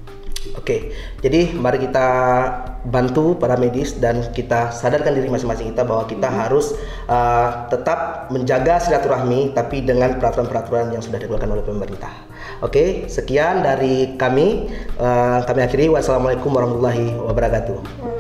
Oke, 0.60 0.91
jadi 1.23 1.56
mari 1.56 1.79
kita 1.79 2.08
bantu 2.83 3.39
para 3.39 3.56
medis 3.56 3.96
dan 3.96 4.27
kita 4.35 4.75
sadarkan 4.75 5.15
diri 5.15 5.31
masing-masing 5.31 5.71
kita 5.71 5.87
bahwa 5.87 6.04
kita 6.04 6.27
harus 6.27 6.75
uh, 7.08 7.71
tetap 7.71 8.27
menjaga 8.27 8.75
silaturahmi 8.83 9.56
tapi 9.56 9.79
dengan 9.87 10.19
peraturan-peraturan 10.19 10.91
yang 10.91 11.00
sudah 11.00 11.15
dikeluarkan 11.23 11.48
oleh 11.48 11.63
pemerintah. 11.63 12.12
Oke, 12.60 13.08
sekian 13.08 13.63
dari 13.63 14.19
kami. 14.19 14.67
Uh, 15.00 15.39
kami 15.48 15.63
akhiri. 15.63 15.87
Wassalamualaikum 15.87 16.52
warahmatullahi 16.52 17.15
wabarakatuh. 17.23 18.13